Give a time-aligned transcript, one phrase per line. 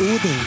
[0.00, 0.40] Odin.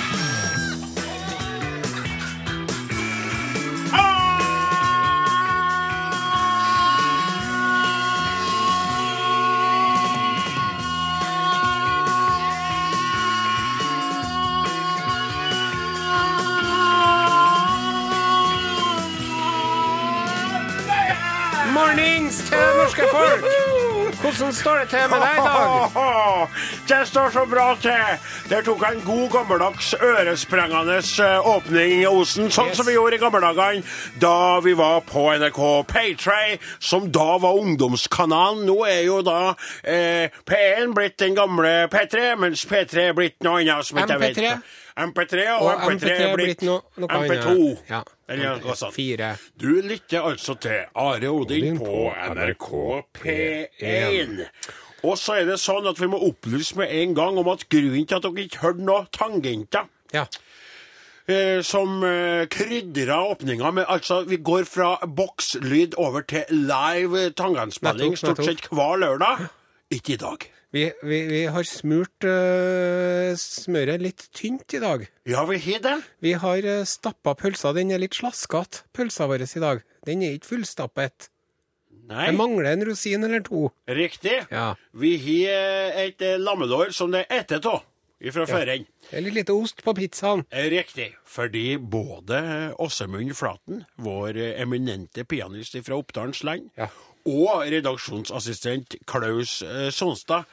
[21.74, 23.46] Mornings til norske folk!
[24.22, 26.48] Hvordan står det til med deg i dag?
[26.88, 28.18] Det står så bra til.
[28.50, 32.78] Der tok jeg en god gammeldags øresprengende eh, åpning i Osen, sånn Yes.
[32.78, 33.80] som vi gjorde i gamle dager
[34.20, 38.66] da vi var på NRK Paytray, som da var ungdomskanalen.
[38.68, 43.62] Nå er jo da eh, P1 blitt den gamle P3, mens P3 er blitt noe
[43.64, 44.38] annet som ikke jeg vet.
[44.44, 44.80] MP3.
[44.94, 47.48] MP3 og, Og MP3 er blitt, noe, noe MP2.
[47.48, 47.88] annet.
[47.90, 48.04] Ja.
[48.30, 48.94] Eller noe sånt.
[48.96, 49.34] Fire.
[49.60, 52.04] Du lytter altså til Are Odin Odin på på
[52.36, 54.44] NRK NRK P1.
[55.04, 58.08] Og så er det sånn at vi må opplyse med en gang om at grunnen
[58.08, 60.26] til at dere ikke hørte noe tangenter Ja.
[61.28, 68.18] eh, som eh, krydra åpninga med Altså, vi går fra bokslyd over til live tangentspilling
[68.18, 69.48] stort sett hver lørdag.
[69.92, 70.48] Ikke i dag.
[70.74, 75.04] Vi, vi, vi har smurt uh, smøret litt tynt i dag.
[75.30, 75.98] Ja, vi har det.
[76.26, 77.76] Vi har uh, stappa pølsa.
[77.78, 79.84] Den er litt slaskete, pølsa vår i dag.
[80.10, 81.30] Den er ikke fullstappet.
[82.10, 83.72] Nei, Det mangler en rosin eller to.
[83.88, 84.46] riktig.
[84.52, 84.76] Ja.
[84.94, 87.84] Vi har et eh, lammelår som det er etter av
[88.24, 88.86] ifra føren.
[89.10, 90.46] Det Eller litt ost på pizzaen.
[90.52, 96.88] Riktig, fordi både Åsemund Flaten, vår eminente pianist fra Oppdalens land, Ja.
[97.26, 100.46] og redaksjonsassistent Klaus eh, Sonstad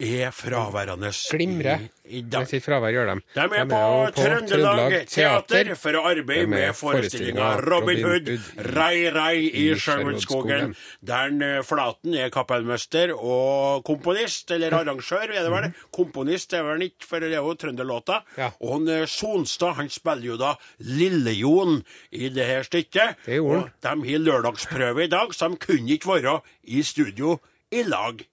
[0.00, 1.74] er fraværende Glimre.
[2.04, 2.46] i, i Med dag.
[2.48, 3.20] sitt fravær gjør dem.
[3.36, 3.80] De er jo på
[4.16, 8.30] Trøndelag Teater for å arbeide med med forestillinga Robin Hood,
[8.74, 10.74] Rai Rai i Sherwoodskogen.
[11.06, 15.68] Der eh, Flaten er kapellmester og komponist, eller arrangør, er det vel?
[15.94, 18.22] Komponist er vel ikke, for det er jo trønderlåta.
[18.40, 18.50] Ja.
[18.60, 21.80] Og han, eh, Sonstad han spiller jo da Lille-Jon
[22.12, 23.20] i det her stykket.
[23.26, 24.04] Det gjorde han.
[24.04, 27.38] De har lørdagsprøve i dag, så de kunne ikke være i studio
[27.72, 28.24] i lag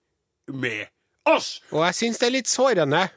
[0.47, 0.87] med
[1.35, 1.49] oss.
[1.73, 3.07] Og jeg syns det er litt sårende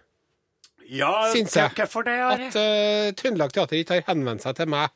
[0.91, 1.71] Ja, Syns jeg.
[1.79, 4.91] Hvorfor det, at uh, Trøndelag Teater ikke har henvendt seg til meg.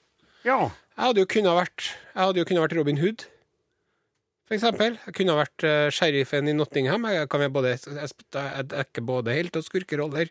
[0.45, 0.59] Ja.
[0.95, 1.87] Jeg hadde jo kunnet vært,
[2.39, 3.25] jo kunnet vært Robin Hood,
[4.45, 4.99] for eksempel.
[5.07, 7.07] Jeg kunne vært uh, sheriffen i Nottingham.
[7.11, 10.31] Jeg, kan være både, jeg, jeg dekker både helt- og skurkeroller.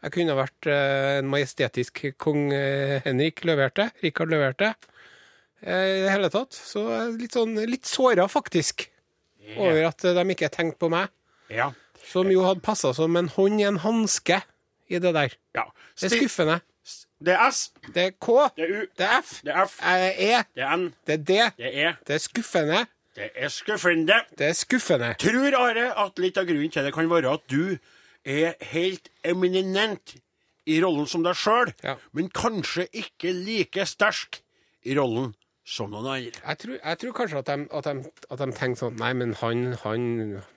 [0.00, 4.70] Jeg kunne vært uh, en majestetisk kong uh, Henrik Løverte Rikard Løverte
[5.60, 6.56] I det hele tatt.
[6.56, 6.86] Så
[7.16, 8.86] litt sånn litt såra, faktisk,
[9.58, 11.10] over at de ikke har tenkt på meg.
[11.52, 11.72] Ja.
[12.04, 14.40] Som jo hadde passa som en hånd i en hanske
[14.90, 15.28] i det der.
[15.54, 15.62] ja.
[16.00, 16.60] Det er skuffende.
[17.20, 18.26] Det er S, Det er K.
[18.56, 19.40] det er U, Det er F.
[19.44, 20.44] det er F, er E.
[20.56, 21.34] det er N, Det er D.
[21.58, 22.86] det er E, Det er skuffende.
[23.16, 24.14] det er skuffende.
[24.38, 25.14] Det er skuffende.
[25.18, 27.76] Tror, Are, at litt av grunnen til det kan være at du
[28.24, 30.16] er helt eminent
[30.66, 31.94] i rollen som deg sjøl, Ja.
[32.12, 34.40] men kanskje ikke like sterk
[34.84, 35.34] i rollen
[35.64, 36.30] som noen andre.
[36.40, 39.34] Jeg tror, jeg tror kanskje at de, at, de, at de tenker sånn Nei, men
[39.40, 40.04] han, han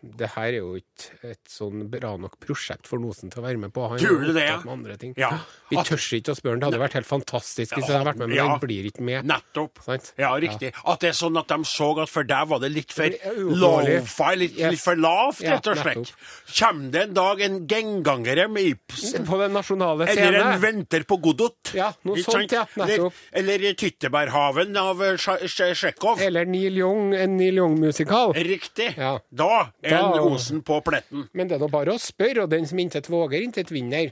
[0.02, 3.62] Det her er jo ikke et sånn bra nok prosjekt for Nosen til å være
[3.62, 3.88] med på.
[3.90, 4.60] Han Tror du det, ja?
[5.18, 5.32] Ja.
[5.70, 6.62] Vi At- tør ikke å spørre ham.
[6.64, 8.48] Det hadde vært helt fantastisk hvis Ja, han hadde vært med, men ja.
[8.54, 9.26] han blir ikke med.
[9.30, 9.82] Nettopp.
[9.88, 10.14] Sant?
[10.22, 10.74] Ja, riktig.
[10.86, 14.32] At det er sånn at de så at for deg var det litt for low-fi,
[14.40, 14.72] litt, Yes.
[14.76, 16.14] litt for lavt, rett og slett.
[16.54, 19.26] Kjem Kommer det en dag en gengangere med Ibsen?
[19.28, 20.34] På den nasjonale scenen.
[20.34, 21.72] Eller en venter på Godot.
[21.78, 23.14] Ja, noe sånt, ja, nettopp.
[23.32, 26.20] Eller, eller Tyttebærhaven av eh, Sj- Tsjekhov.
[26.22, 28.34] Eller Neil Young, en Neil Young-musikal.
[28.34, 28.96] Riktig.
[28.98, 29.18] Ja.
[29.32, 31.30] Da er en Da- Osen på pletten.
[31.34, 34.12] Men det er da bare å spørre, og den som intet våger, intet vinner.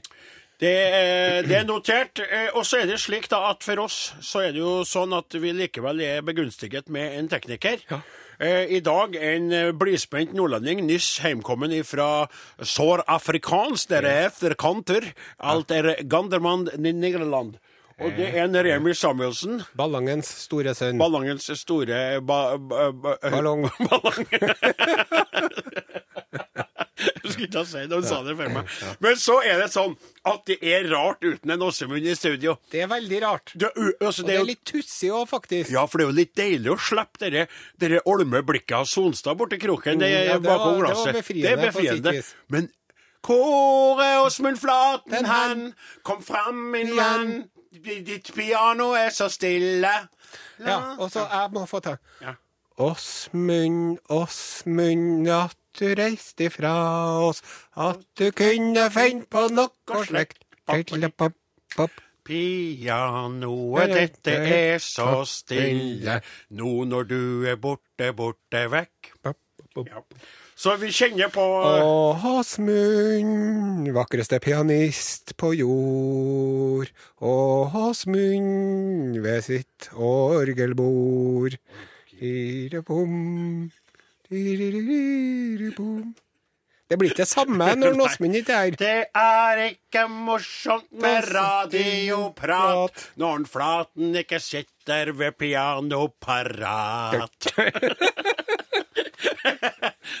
[0.62, 2.20] Det, er- det er notert.
[2.20, 5.12] Eh, Og så er det slik da at for oss så er det jo sånn
[5.16, 7.78] at vi likevel er begunstiget med en tekniker.
[7.90, 8.00] Ja.
[8.42, 12.26] I dag en eh, blidspent nordlending, nyss heimkommen fra
[12.60, 15.06] sør-afrikansk, der er efter kanter.
[15.40, 17.58] Alt er Gandermann Niggerland.
[18.02, 20.98] Og det er en Remi Samuelsen, Ballangens store sønn.
[21.00, 23.68] Ballangens store ba, ba, ba, Ballong.
[23.88, 24.26] Ballong.
[27.02, 28.74] Jeg skulle ikke ha sagt det, hun sa det for meg.
[29.02, 29.94] Men så er det sånn
[30.28, 32.56] at det er rart uten en Åsemund i studio.
[32.70, 33.54] Det er veldig rart.
[33.58, 33.70] Det,
[34.02, 35.72] altså, det Og det er litt tussig òg, faktisk.
[35.74, 37.46] ja, for det er jo litt deilig å slippe dere,
[37.80, 41.18] dere olme blikket av Sonstad borti kroken det Mm, ja, det bakom glasset.
[41.32, 42.14] Det er befriende.
[42.52, 42.68] Men
[43.22, 45.60] Kåre Åsmund Flaten, han?
[46.02, 47.44] Kom fram, min mann.
[47.72, 49.92] Ditt piano er så stille.
[50.60, 52.34] Ja, og så jeg må få ta Ja.
[52.82, 56.72] Åsmund, Åsmund, at du reiste ifra
[57.20, 57.42] oss,
[57.76, 60.40] at du kunne finne på noe slikt.
[62.24, 66.20] Pianoet, dette er så stille,
[66.56, 67.20] nå når du
[67.50, 69.12] er borte, borte vekk.
[69.24, 70.00] Ja.
[70.54, 76.90] Så vi kjenner på Å, Åsmund, vakreste pianist på jord.
[77.24, 77.36] Å,
[77.88, 81.56] Åsmund ved sitt orgelbord.
[82.20, 83.70] Diribom,
[84.28, 86.12] diriribom.
[86.92, 88.76] Det blir ikke det samme når Åsmund ikke er her.
[88.76, 97.52] Det er ikke morsomt med radioprat når en Flaten ikke sitter ved piano parat.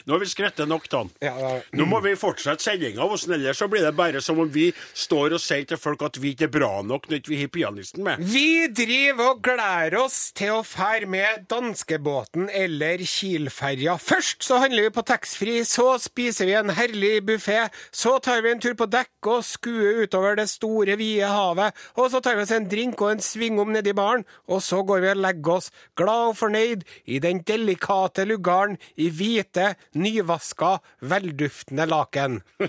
[0.04, 1.10] Nå har vi skrettet nok, Tom.
[1.22, 1.50] Ja, ja.
[1.78, 4.68] Nå må vi fortsette sendinga, ellers så blir det bare som om vi
[4.98, 8.04] står og sier til folk at vi ikke er bra nok når vi har pianisten
[8.06, 8.22] med.
[8.32, 13.96] Vi driver og gleder oss til å fære med danskebåten eller Kielferja.
[14.02, 18.52] Først så handler vi på taxfree, så spiser vi en herlig buffé, så tar vi
[18.54, 22.46] en tur på dekk og skuer utover det store, vide havet, og så tar vi
[22.46, 25.70] oss en drink og en svingom nedi baren, og så går vi og legger oss,
[25.98, 32.40] glad og fornøyd, i den delikate lugaren i hvite, nyvaska, velduftende laken.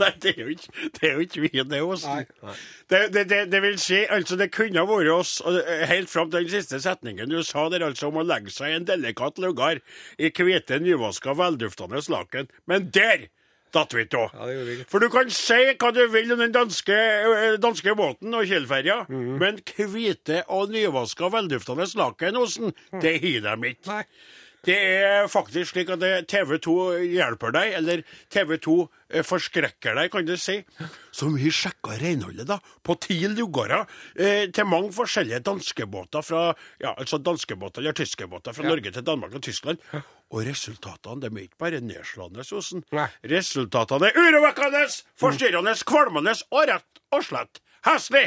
[0.00, 2.26] Nei, det er jo ikke, det er jo ikke vi, det, Åsen.
[2.90, 6.52] Det, det, det, vil si, altså, det kunne vært oss eh, helt fram til den
[6.54, 9.82] siste setningen du sa der, altså, om å legge seg i en delikat lugar
[10.18, 12.50] i hvite, nyvaska, velduftende laken.
[12.70, 13.28] Men der
[13.76, 14.32] datt vi av.
[14.90, 19.02] For du kan si hva du vil om den danske, eh, danske båten og Kielferja,
[19.08, 19.36] Mhm.
[19.42, 19.60] men
[19.92, 24.04] hvite og nyvaska, velduftende laken, Åsen, det har de ikke.
[24.66, 26.74] Det er faktisk slik at TV 2
[27.06, 28.02] hjelper deg, eller
[28.32, 30.58] TV 2 eh, forskrekker deg, kan du si.
[31.14, 33.86] Så vi sjekka renholdet da, på ti lugarer
[34.18, 36.42] eh, til mange forskjellige danskebåter fra
[36.82, 39.82] ja, altså danskebåter eller tyskebåter fra Norge til Danmark og Tyskland.
[40.34, 42.82] Og resultatene de er ikke bare nedslående, Osen.
[43.30, 44.82] Resultatene er urovekkende,
[45.20, 48.24] forstyrrende, kvalmende og rett og slett heslig.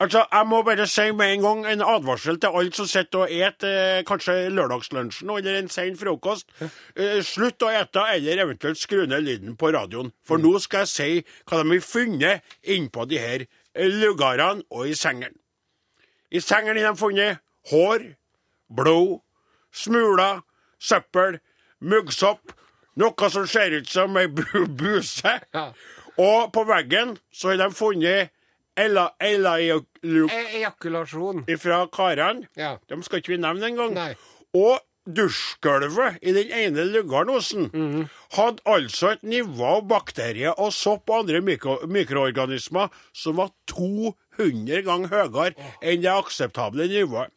[0.00, 3.32] Altså, jeg må bare si med en gang en advarsel til alle som sitter og
[3.32, 6.50] et eh, kanskje lørdagslunsjen eller en sen frokost.
[6.60, 10.12] Eh, slutt å ete, eller eventuelt skru ned lyden på radioen.
[10.26, 11.10] For nå skal jeg si
[11.48, 15.36] hva de har funnet innpå de her eh, lugarene og i sengene.
[16.34, 18.10] I sengene har de funnet hår,
[18.74, 19.20] blod,
[19.74, 20.42] smuler,
[20.82, 21.38] søppel,
[21.84, 22.54] muggsopp,
[23.00, 24.44] noe som ser ut som ei bu
[24.80, 25.38] buse.
[25.54, 25.68] Ja.
[26.20, 28.33] Og på veggen så har de funnet
[28.76, 29.80] Ella, Ella E
[30.58, 31.44] ejakulasjon.
[31.58, 32.48] fra karene.
[32.56, 32.76] Ja.
[32.88, 34.16] De skal ikke vi nevne engang.
[34.54, 38.08] Og dusjgulvet i den ene luggarnosen Mhm.
[38.32, 44.82] hadde altså et nivå av bakterier og sopp og andre mikro mikroorganismer som var 200
[44.82, 47.30] ganger høyere enn det akseptable nivået.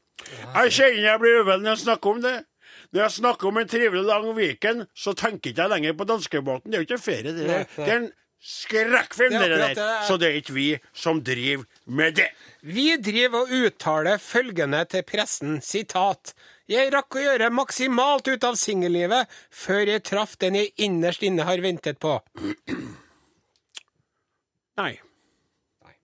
[0.56, 2.46] Jeg kjenner jeg blir uvel når jeg snakker om det.
[2.94, 6.72] Når jeg snakker om en trivelig lang Viken, så tenker ikke jeg lenger på danskebåten.
[6.72, 7.48] Det er jo ikke ferie, det.
[7.48, 7.86] Nei, nei.
[7.86, 8.12] Det er en
[8.42, 10.04] skrekkfilm, Det det der.
[10.08, 12.28] Så det er ikke vi som driver med det.
[12.62, 16.34] Vi driver og uttaler følgende til pressen, sitat.
[16.68, 21.46] Jeg rakk å gjøre maksimalt ut av singellivet før jeg traff den jeg innerst inne
[21.48, 22.18] har ventet på.
[24.78, 24.94] Nei.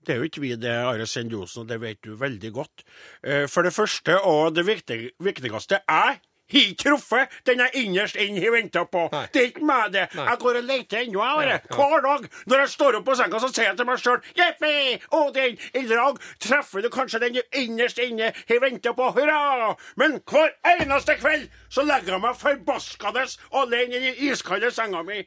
[0.04, 2.82] Det er jo ikke vi, det Are Sendiosen, og det vet du veldig godt.
[3.24, 6.18] Eh, For det første, og det viktigste, jeg
[6.52, 9.06] har truffet den jeg innerst inne har venta på.
[9.12, 9.24] Nei.
[9.32, 10.04] Det er ikke meg, det.
[10.14, 10.26] Nei.
[10.28, 11.48] Jeg går og leter ennå, jeg.
[11.48, 11.76] Ja, ja.
[11.76, 12.28] Hver dag.
[12.50, 14.74] Når jeg står opp på senga, så sier jeg til meg sjøl Jippi!
[15.16, 15.58] Odin!
[15.74, 19.10] I dag treffer du kanskje den du innerst inne har venta på.
[19.16, 19.72] Hurra!
[20.00, 23.24] Men hver eneste kveld så legger jeg meg forbaskende
[23.56, 25.22] alene i den iskalde senga mi.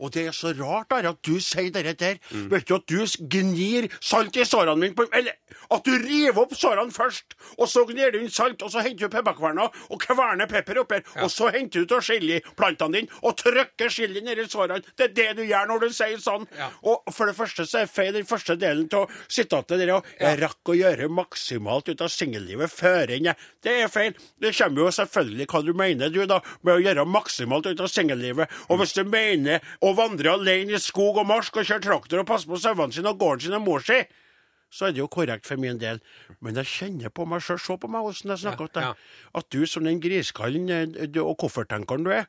[0.00, 2.18] Og det er så rart Are, at du sier dette der.
[2.32, 2.48] Mm.
[2.50, 5.36] Vet du at du gnir salt i sårene mine på Eller
[5.72, 9.08] at du river opp sårene først, og så gnir du inn salt, og så henter
[9.08, 13.36] du pepperkverna og kverner pepper oppi her, og så henter du av chiliplantene dine og
[13.40, 14.82] trykker chili nedi sårene.
[14.96, 16.46] Det er det du gjør når du sier sånn.
[16.82, 20.38] Og for det første så er feil den første delen av sitatet der og Jeg
[20.40, 24.14] rakk å gjøre maksimalt ut av singellivet før enn jeg Det er feil.
[24.40, 27.90] Det kommer jo selvfølgelig hva du mener, du, da, med å gjøre maksimalt ut av
[27.90, 28.50] singellivet.
[28.68, 32.28] Og hvis du mener å vandre alene i skog og marsk og kjøre traktor og
[32.28, 34.00] passe på sauene sine og gården sin og mor si,
[34.72, 36.00] så er det jo korrekt for min del.
[36.40, 39.18] Men jeg kjenner på meg sjøl, se på meg åssen jeg snakker til deg, ja.
[39.40, 42.24] at du som den griskallen eh, og koffertenkeren du er,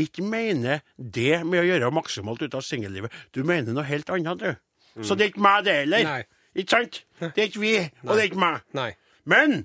[0.00, 3.12] ikke mener det med å gjøre maksimalt ut av singellivet.
[3.34, 5.02] Du mener noe helt annet, du.
[5.02, 6.06] Så det er ikke meg, det heller.
[6.06, 6.22] Nei.
[6.54, 7.00] Ikke sant?
[7.18, 8.66] Det er ikke vi, og det er ikke meg.
[8.78, 8.90] Nei.
[9.26, 9.64] Men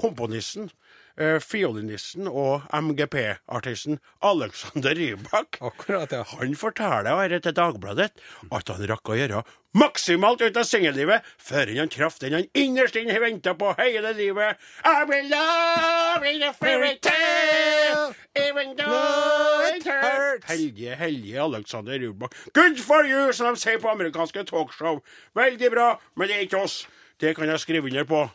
[0.00, 0.70] komponisten,
[1.18, 6.22] eh, fiolinisten og MGP-artisten Alexander Rybak Akkurat, ja.
[6.38, 8.10] han forteller her til Dagbladet
[8.50, 9.42] at han rakk å gjøre
[9.74, 14.12] maksimalt ut av singellivet før han traff den han innerst inne har venta på hele
[14.14, 14.60] livet.
[14.86, 20.46] I will love in a fairy tale, even though it hurts.
[20.46, 22.34] Heldige, heldige Alexander Rybak.
[22.54, 25.02] Good for you, som de sier på amerikanske talkshow.
[25.34, 26.84] Veldig bra, men det er ikke oss.
[27.18, 28.28] Det kan jeg skrive under på.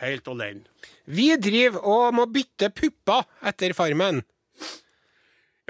[0.00, 0.64] helt alene.
[1.10, 4.22] Vi driver og må bytte pupper etter Farmen.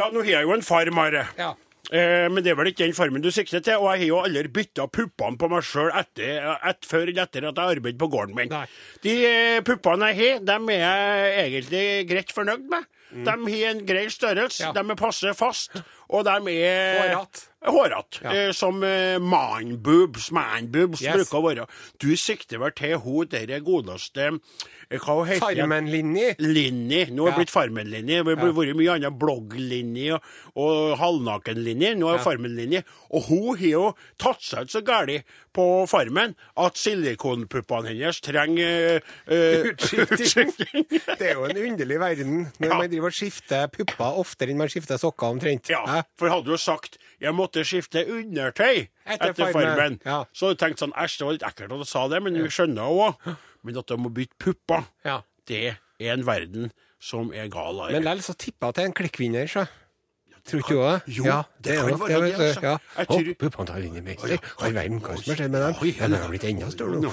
[0.00, 1.26] Ja, nå har jeg jo en farm, Are.
[1.38, 1.50] Ja.
[1.90, 3.80] Eh, men det er vel ikke den farmen du sikter til.
[3.82, 7.76] Og jeg har jo aldri bytta puppene på meg sjøl før eller etter at jeg
[7.76, 8.52] arbeidet på gården min.
[8.52, 8.64] Nei.
[9.04, 12.88] De eh, puppene jeg har, dem er jeg egentlig greit fornøyd med.
[13.10, 13.24] Mm.
[13.26, 14.70] De har en grei størrelse, Ja.
[14.72, 17.48] de passer fast, og de er Hårete.
[17.60, 18.22] Hårete.
[18.24, 18.30] Ja.
[18.32, 21.14] Eh, som eh, manboobs, manboobs Yes.
[21.16, 21.66] bruker å være.
[22.00, 24.30] Du sikter vel til hun der godeste
[24.90, 26.30] eh, Hva hun heter Farmen-Linni.
[26.40, 27.02] Linni.
[27.12, 27.36] Nå er det Ja.
[27.36, 28.16] blitt Farmen-Linni.
[28.24, 30.22] Det har vært mye annet blogg-Linni og,
[30.56, 31.92] og halvnaken-Linni.
[32.00, 32.24] Nå er Ja.
[32.24, 32.82] Farmen-Linni.
[33.12, 33.84] Og hun har jo
[34.18, 40.86] tatt seg ut så galt på Farmen at silikonpuppene hennes trenger eh, Utskifting.
[40.88, 42.78] Det er jo en underlig verden når Ja.
[42.78, 45.68] man driver og skifter pupper oftere enn man skifter sokker omtrent.
[45.70, 50.22] Ja, for hadde du sagt jeg måtte skifte undertøy Etter etter, Farmen, ja.
[50.32, 52.48] så du tenkte sånn æsj, det var litt ekkelt at du sa det, men vi
[52.52, 53.26] skjønner òg.
[53.62, 55.18] Men at de må bytte pupper, Ja.
[55.46, 57.76] det er en verden som er gal.
[57.90, 59.66] Men likevel så tippa jeg til en klikkvinner, så.
[60.48, 61.00] Tror ikke du det?
[61.06, 62.60] Jo, ja, det er kan være det, vet altså.
[62.62, 62.76] Ja.
[63.04, 64.38] Tar med Oi.
[64.60, 65.74] Hva i verden, hva som har skjedd med dem?
[65.80, 67.10] De har blitt enda større nå.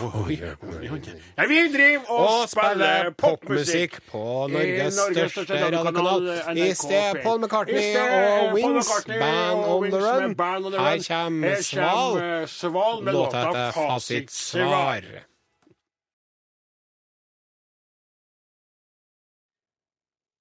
[1.51, 6.27] Vi driver og, spiller popmusikk på Norges største radiokanal.
[6.57, 10.36] I sted Paul McCartney og Wings, Band on the Run.
[10.79, 12.22] Her kommer Sval.
[12.48, 15.01] Sval med Låta heter Fasitsvar.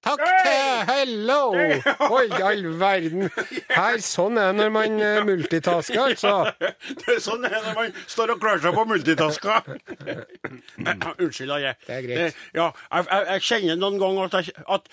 [0.07, 1.39] Takk til Hello!
[2.15, 3.27] Oi, all verden.
[3.73, 6.33] Her, sånn er det når man eh, multitasker, altså.
[7.01, 9.67] Det er sånn det er når man står og klør seg på multitasker.
[11.25, 11.73] Unnskyld, Arje.
[11.83, 12.41] Det er greit.
[12.55, 14.87] Ja, jeg, jeg, jeg kjenner noen ganger at jeg, at,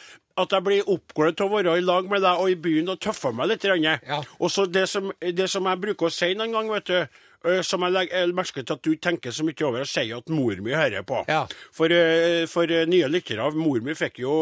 [0.45, 3.03] at jeg blir oppglødd til å være i lag med deg og i byen og
[3.05, 3.69] tøffe meg litt.
[3.85, 4.21] Ja.
[4.41, 7.23] Og så det som, det som jeg bruker å si noen gang, vet du,
[7.63, 10.57] som jeg legger merke til at du tenker så mye over, og sier at mor
[10.65, 11.25] mi hører på.
[11.29, 11.45] Ja.
[11.75, 11.93] For,
[12.51, 14.35] for nye lyttere, mor mi fikk jo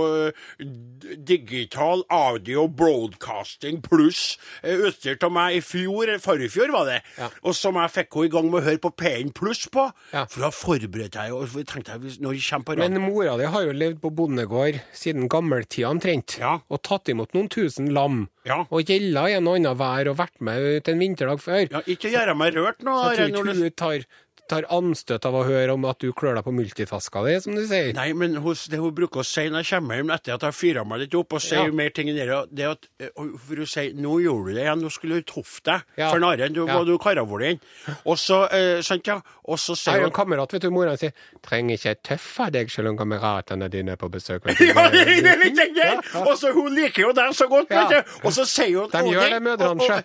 [1.18, 7.28] digital audio broadcasting pluss utstyr av meg i fjor, forrige var det, Ja.
[7.42, 9.88] og som jeg fikk henne i gang med å høre på P1 pluss på.
[10.12, 10.24] Ja.
[10.26, 13.44] For da forberedte jeg og tenkte jeg, når jeg kommer på radio Men mora di
[13.50, 18.28] har jo levd på bondegård siden gammeltida omtrent, og tatt imot noen tusen lam.
[18.44, 18.56] Ja.
[18.74, 21.68] Og gjella er noe annet vær og vært med ut en vinterdag før.
[21.70, 22.90] ja, Ikke gjøre meg rørt nå.
[23.04, 24.04] Så jeg tror ikke du- hun tar,
[24.48, 27.62] tar anstøt av å høre om at du klør deg på multitaska di, som du
[27.66, 27.92] sier.
[27.94, 30.50] Nei, men hos, det hun bruker å si når jeg kommer hjem etter at jeg
[30.50, 31.72] har fyra meg litt opp og sier Ja.
[31.72, 34.82] mer ting enn det, det at eh, For hun sier 'nå gjorde du det igjen,
[34.82, 36.10] nå skulle du toffe deg', Ja.
[36.10, 36.74] for Naren, du Ja.
[36.78, 37.60] var du karavolen.
[38.04, 40.62] Og så, eh, sant ja, og så Jeg sier har jo hun en kamerat, vet
[40.62, 44.42] du, mora sier 'trenger ikke tøffe deg selv om kameratene dine er på besøk'.
[44.60, 45.96] ja, det er litt den der!
[46.26, 48.26] Og så Hun liker jo deg så godt, vet du.
[48.26, 49.90] Og så sier hun De gjør det, mødrene sjøl.
[49.90, 49.98] og-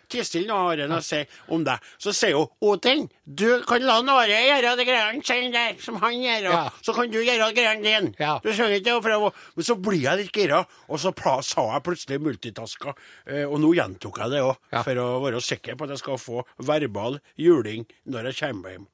[0.52, 1.80] og- Are, jeg sier om deg.
[2.00, 6.18] Så sier hun Odin, du kan la Are gjøre det greiene sine der, som han
[6.22, 8.34] gjør, og så kan du gjøre greiene dine.
[8.44, 11.14] Du skjønner ikke prøve Men så blir jeg litt gira, og så
[11.46, 12.94] sa jeg plutselig multitaska,
[13.28, 16.22] eh, og nå gjentok jeg det òg, for å være sikker på at jeg skal
[16.22, 18.88] få verbal juling når jeg kommer hjem.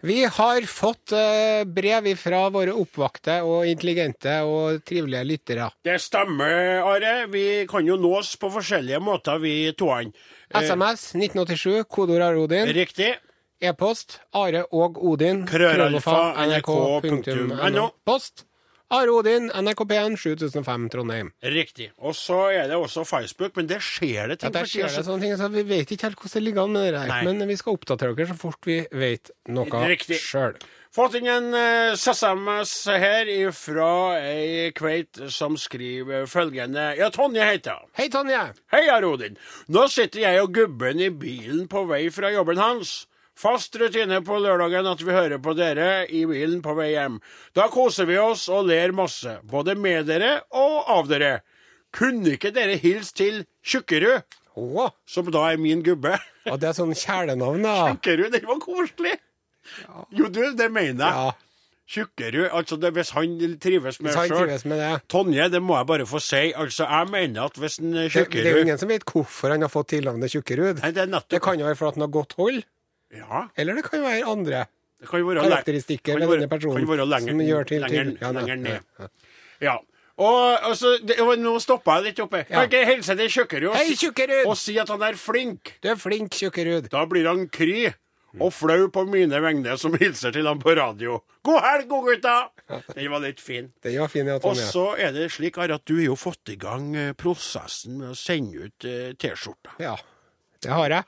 [0.00, 5.68] Vi har fått eh, brev fra våre oppvakte og intelligente og trivelige lyttere.
[5.84, 7.26] Det stemmer, Are.
[7.28, 10.14] Vi kan jo nås på forskjellige måter, vi toene.
[10.48, 12.72] SMS 1987, kodeord Are Odin.
[12.72, 13.12] Riktig.
[13.60, 15.42] E-post Are og Odin.
[15.46, 17.88] Krøllalfa, nrk.no.
[18.06, 18.44] Post
[18.94, 21.32] Are Odin, NRK P1 7005 Trondheim.
[21.42, 21.90] Riktig.
[21.98, 24.94] Og så er det også Facebook, men det skjer det Ja, ting der for skjer
[24.94, 27.24] det sånne ting, så Vi vet ikke helt hvordan det ligger an med det her,
[27.26, 30.56] men vi skal oppdatere dere så fort vi vet noe sjøl.
[30.94, 33.90] Fått inn en uh, SMS her fra
[34.22, 37.92] ei kveit som skriver følgende Ja, Tonje heter hun.
[37.98, 38.40] Hei, Tonje.
[38.72, 39.36] Hei, Arodin.
[39.68, 43.02] Nå sitter jeg og gubben i bilen på vei fra jobben hans.
[43.38, 47.20] Fast rutine på lørdagen at vi hører på dere i bilen på vei hjem.
[47.54, 51.36] Da koser vi oss og ler masse, både med dere og av dere.
[51.94, 54.22] Kunne ikke dere hilse til Tjukkerud,
[54.58, 54.88] Oh.
[55.06, 56.16] som da er min gubbe?
[56.50, 57.74] og det er sånn kjælenavn, da.
[57.92, 59.12] Tjukkerud, det var koselig!
[60.18, 61.14] Jo, du, det mener jeg.
[61.14, 61.30] Ja,
[61.88, 64.40] Tjukkerud, altså det, hvis han trives med Hvis han sjøl.
[64.48, 64.88] trives med det.
[65.08, 66.42] Tonje, det må jeg bare få si.
[66.58, 69.62] Altså, jeg mener at hvis en Det, det er jo ingen som vet hvorfor han
[69.64, 70.82] har fått tilnavnet Tjukkerud.
[70.82, 72.58] Nei, det er nettopp Det kan jo være for at han har godt hold,
[73.14, 73.46] Ja.
[73.56, 74.66] eller det kan være andre
[75.00, 77.80] Det kan jo være karakteristikker kan ved denne personen kan være lenger, som gjør til,
[77.84, 79.08] lenger, til ja, lenger ned.
[79.64, 79.76] ja.
[80.18, 82.40] Og altså, det, nå stoppa jeg litt oppe.
[82.48, 84.10] Kan ikke jeg hilse til Tjukkerud og, Hei, si-
[84.50, 85.76] og si at han er flink?
[85.78, 86.88] Du er flink, Tjukkerud.
[86.90, 87.92] Da blir han kry
[88.42, 91.20] og flau på mine vegne som hilser til ham på radio.
[91.46, 92.34] God helg, god gutta!
[92.96, 93.70] Den var litt fin.
[93.86, 96.58] Den var fin, ja, Og så er det slik at du har jo fått i
[96.60, 99.78] gang eh, prosessen med å sende ut eh, T-skjorter.
[99.80, 99.94] Ja,
[100.66, 101.06] det har jeg.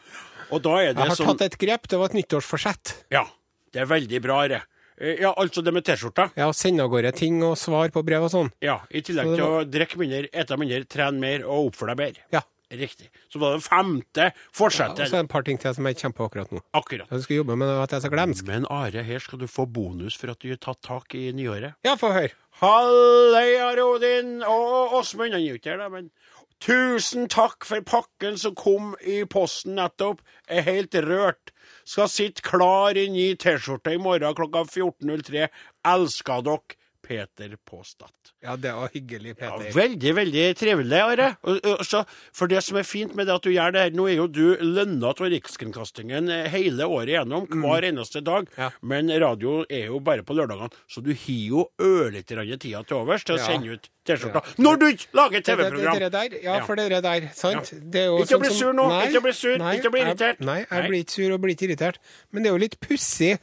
[0.51, 1.89] Og da er det Jeg har sånn tatt et grep.
[1.89, 2.95] Det var et nyttårsforsett.
[3.15, 3.25] Ja,
[3.73, 4.63] det er veldig bra, det.
[5.01, 6.31] Eh, Ja, altså det med T-skjorta.
[6.37, 8.51] Ja, sende av gårde ting og svar på brev og sånn.
[8.61, 11.97] Ja, I tillegg til var- å drikke mindre, ete mindre, trene mer og oppføre deg
[11.97, 12.23] bedre.
[12.33, 12.43] Ja.
[12.71, 13.09] Riktig.
[13.33, 14.31] Så var det femte Ja,
[14.61, 16.61] og så er det et par ting til som jeg på akkurat nå.
[16.73, 17.09] Akkurat.
[17.11, 18.47] Jeg skal jobbe med at jeg er så glemsk.
[18.47, 21.75] Men Are, her skal du få bonus for at du har tatt tak i nyåret.
[21.83, 22.31] Ja, få høre.
[22.61, 25.33] Halleia, Rodin og Åsmund.
[25.33, 26.11] Han er jo ikke her, da, men
[26.61, 30.19] Tusen takk for pakken som kom i posten nettopp.
[30.45, 31.55] Er helt rørt.
[31.89, 35.47] Skal sitte klar i ny T-skjorte i morgen klokka 14.03.
[35.89, 36.77] Elsker dere.
[37.03, 38.11] Peter Påstad.
[38.43, 39.73] Ja, det var hyggelig, Ja, Peter.
[39.75, 41.29] veldig, veldig trivelig, Are.
[41.43, 42.05] Og, og, så,
[42.37, 44.27] for det som er fint med det at du gjør det her, nå er jo
[44.29, 48.49] du lønna av Rikskringkastingen eh, hele året gjennom, hver eneste dag.
[48.51, 48.59] Mm.
[48.63, 48.71] Ja.
[48.83, 53.01] Men radio er jo bare på lørdagene, så du har jo ørlite grann tida til
[53.03, 53.47] overs til å Ja.
[53.47, 54.41] sende ut T-skjorta.
[54.59, 56.01] Når du ikke lager TV-program!
[56.43, 56.65] ja, Ja.
[56.65, 57.71] for det der, sant?
[57.91, 60.41] Det er Ikke sånn bli sur nå, Nei, ikke bli sur, nei, ikke bli irritert.
[60.41, 61.99] Nei, jeg blir ikke sur og blir ikke irritert.
[62.33, 63.39] Men det er jo litt pussig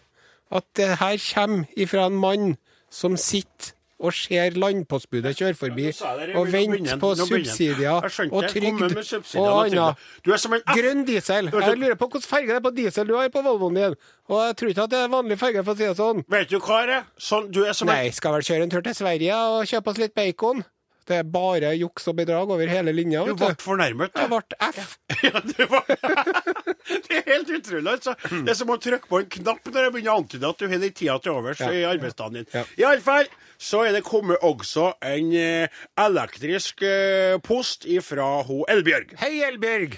[0.51, 2.57] at det her kommer ifra en mann
[2.89, 8.51] som sitter og ser landpostbudet kjøre forbi Ja, det, og venter på subsidier og det.
[8.51, 10.03] Trygd og annet.
[10.25, 10.75] Du er som en F.
[10.77, 11.49] Grønn diesel.
[11.49, 13.97] Jeg lurer på hvilken farge det er på diesel du har på Volvoen din.
[14.29, 16.23] Og jeg tror ikke at det er vanlig farge, for å si det sånn.
[16.29, 16.99] Vet du hva, Are?
[17.17, 20.01] Sånn, du er som Nei, skal vel kjøre en tur til Sverige og kjøpe oss
[20.03, 20.61] litt bacon.
[21.07, 23.21] Det er bare juks og bedrag over hele linja.
[23.27, 24.11] Du ble fornærmet.
[24.17, 24.41] Jeg ble
[24.73, 24.97] F.
[25.27, 25.87] Ja, det, var...
[27.07, 27.93] det er helt utrolig.
[27.93, 28.13] altså.
[28.29, 30.67] Det er som å trykke på en knapp når jeg begynner å antyde at du
[30.67, 31.71] har litt tida til overs Ja.
[31.73, 32.49] i arbeidsdagen din.
[32.53, 32.65] Ja.
[32.83, 39.15] Iallfall så er det kommet også en eh, elektrisk eh, post fra ho Elbjørg.
[39.23, 39.97] Hei, Elbjørg.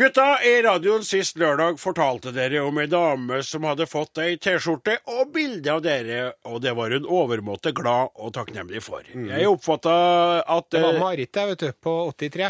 [0.00, 4.94] Gutta, i radioen sist lørdag fortalte dere om ei dame som hadde fått ei T-skjorte
[5.12, 9.04] og bilde av dere, og det var hun overmåte glad og takknemlig for.
[9.04, 9.92] Jeg oppfatta
[10.40, 12.48] at Det var eh, Marit, det, vet du, på 83.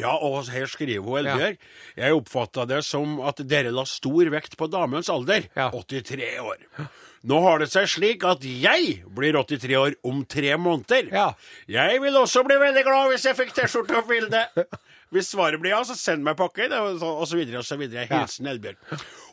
[0.00, 1.60] Ja, og her skriver hun Elbjørg.
[2.00, 5.44] Jeg oppfatta det som at dere la stor vekt på damens alder.
[5.60, 5.68] Ja.
[5.68, 6.64] 83 år.
[7.28, 11.12] Nå har det seg slik at jeg blir 83 år om tre måneder.
[11.12, 11.32] Ja.
[11.68, 14.46] Jeg vil også bli veldig glad hvis jeg fikk T-skjorte og bilde.
[15.14, 18.06] Hvis svaret blir ja, så send meg pakke, det, og så- videre og så videre.
[18.10, 18.76] Hilsen Elbjørn.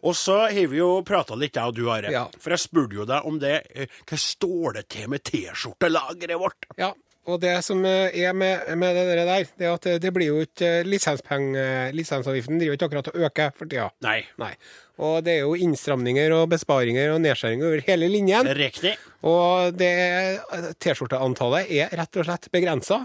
[0.04, 2.12] Og så har vi jo prata litt, jeg og du, Are.
[2.12, 2.28] Ja.
[2.40, 3.68] For jeg spurte jo deg om det.
[3.76, 6.66] eh, Hva står det til med T-skjortelageret vårt?
[6.78, 6.94] Ja,
[7.26, 10.42] og det som er med, med det der, det er at det, det blir jo
[10.46, 13.90] ikke eh, eh, Lisensavgiften driver ikke akkurat og øker for tida.
[14.06, 14.20] Nei.
[14.42, 14.54] Nei.
[15.04, 18.48] Og det er jo innstramninger og besparinger og nedskjæringer over hele linjen.
[18.56, 18.94] Riktig.
[19.28, 19.92] Og det
[20.80, 23.02] T-skjorteantallet er rett og slett begrensa.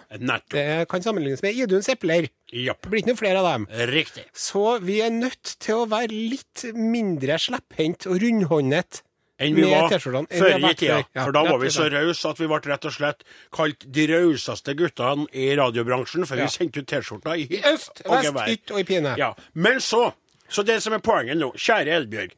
[0.53, 2.29] Det kan sammenlignes med Iduns epler.
[2.53, 2.85] Yep.
[2.85, 3.67] Det blir ikke noe flere av dem.
[3.91, 4.27] Riktig.
[4.37, 9.03] Så vi er nødt til å være litt mindre slepphendt og rundhåndet
[9.40, 11.00] enn vi var før i tida.
[11.16, 13.24] for da var vi så rause at vi ble rett og slett
[13.57, 18.74] kalt de rauseste guttene i radiobransjen, for vi sendte ut T-skjorta i øst, vest, ytt
[18.74, 19.16] og i pine.
[19.20, 19.33] Ja.
[19.55, 20.11] Men så
[20.50, 22.33] så det som er poenget nå, kjære Elbjørg,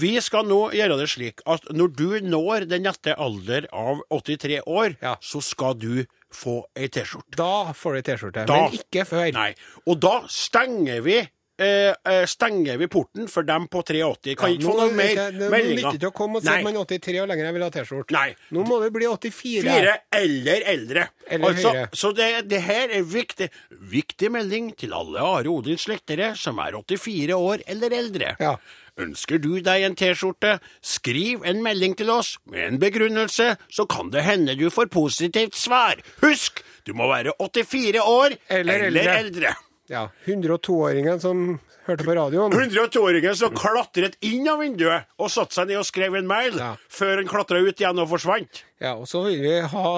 [0.00, 4.62] vi skal nå gjøre det slik at når du når den nette alder av 83
[4.64, 5.16] år, Ja.
[5.20, 7.36] så skal du få ei T-skjorte.
[7.36, 9.28] Da får du T-skjorte, men ikke før.
[9.36, 9.54] Nei.
[9.86, 11.18] Og da stenger vi
[11.58, 14.34] eh, eh, stenger vi porten for dem på 83.
[14.38, 15.52] Kan ikke nå få noe er mer meldinger.
[15.52, 17.66] Det nytter ikke å komme og si at man er 83 og lenger jeg vil
[17.66, 18.24] ha T-skjorte.
[18.56, 19.62] Nå må det bli 84.
[19.68, 21.06] Fire eller eldre.
[21.28, 21.88] Eller altså, høyere.
[22.02, 23.50] Så det, det her er viktig.
[23.92, 28.34] Viktig melding til alle Are Odins slektere som er 84 år eller eldre.
[28.42, 28.56] Ja.
[28.98, 34.10] Ønsker du deg en T-skjorte, skriv en melding til oss med en begrunnelse, så kan
[34.10, 36.02] det hende du får positivt svar.
[36.24, 39.18] Husk, du må være 84 år Eller eller, eldre.
[39.22, 39.54] eldre.
[39.88, 42.52] Ja, 102-åringen som hørte på radioen.
[42.52, 46.74] 102-åringen som klatret inn av vinduet og satte seg ned og skrev en mail, Ja.
[46.92, 48.60] før han klatra ut igjen og forsvant.
[48.78, 49.92] Ja, og så vil vi ha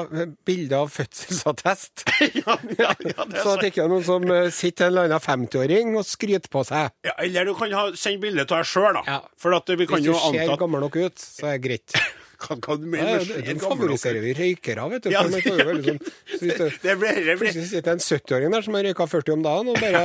[0.47, 2.07] bilde av fødselsattest.
[2.39, 5.11] ja, ja, ja, det er Så at det ikke noen som eh, sitter en eller
[5.11, 6.95] annen 50-åring og skryter på seg.
[7.05, 9.03] Ja, eller du kan ha, sende bilde av deg sjøl, da.
[9.11, 9.19] Ja.
[9.43, 11.67] For at vi kan Hvis du ser anta at gammel nok ut, så er det
[11.67, 11.99] greit.
[12.41, 15.11] Hva, hva du mener ja, med det- ser det favoriserer vi røykere, vet du.
[15.13, 15.99] Ja, det, ja, får jo sånn,
[16.41, 17.51] hvis det, Det ble, det ble.
[17.51, 20.05] plutselig sitter en 70-åring der som har røyka 40 om dagen, og bare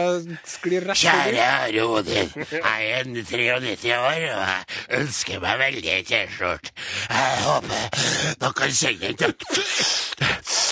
[0.56, 2.02] sklir rett Kjære over.
[2.02, 6.74] Odin, jeg er en 93 år, og jeg ønsker meg veldig en T-skjorte.
[7.10, 7.88] Jeg håper
[8.44, 9.34] dere kan sende den til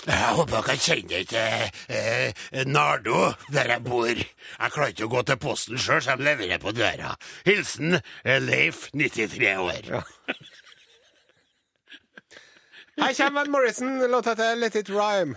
[0.03, 3.21] Jeg håper dere kan sende den til eh, Nardo,
[3.55, 4.11] der jeg bor.
[4.11, 7.15] Jeg klarer ikke å gå til posten sjøl, så de leverer på døra.
[7.47, 10.03] Hilsen eh, Leif, 93 år.
[12.97, 15.35] Her kommer Van Morrison, låta til Let It Rhyme.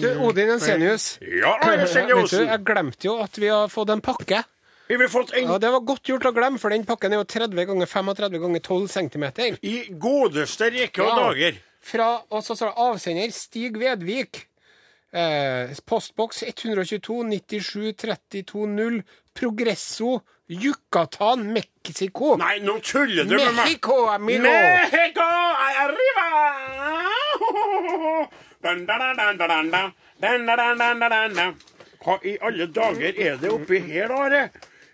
[0.00, 1.18] Du, Odin Ensenius.
[1.20, 4.42] Ja, Vet du, jeg glemte jo at vi har fått en pakke.
[4.88, 7.20] Vi har fått en Ja, Det var godt gjort å glemme, for den pakken er
[7.20, 9.24] jo 30 ganger 35 ganger 12 cm.
[9.62, 11.58] i godeste rekke og dager.
[11.80, 14.46] Fra, og så står det avsender Stig Vedvik.
[15.12, 18.98] Eh, postboks 122 97 32 0
[19.32, 22.36] Progresso Yucatan, Mexico.
[22.40, 23.56] Nei, nå tuller du med meg!
[23.56, 24.42] Mexico, amigo.
[24.42, 25.20] Mexico
[25.84, 26.26] arriba!
[28.62, 29.00] Dun, dun,
[31.12, 31.54] dun.
[32.02, 34.10] Hva i alle dager er det oppi her?
[34.14, 34.48] Are?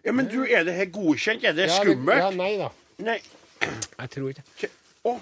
[0.05, 1.45] Ja, men du, Er det her godkjent?
[1.45, 2.69] Er det det- Ja, nei da.
[2.99, 3.21] Nei.
[3.99, 4.71] Jeg tror ikke det.
[5.05, 5.21] Å.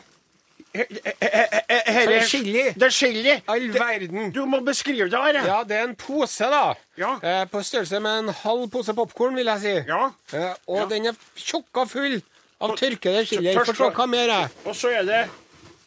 [0.75, 0.85] Her
[1.23, 2.63] her- her Det er chili.
[2.75, 3.33] Det er chili.
[3.49, 4.31] All verden.
[4.33, 5.43] Du må beskrive det, Are.
[5.45, 6.75] Ja, det er en pose, da.
[6.99, 7.13] Ja.
[7.23, 9.75] Eh, på størrelse med en halv pose popkorn, vil jeg si.
[9.91, 10.05] Ja.
[10.35, 10.87] Eh, og Ja.
[10.95, 12.23] den er tjokka full
[12.61, 13.55] av tørkede chili.
[13.55, 14.49] Få se så- hva mer er.
[14.65, 15.29] Og så er det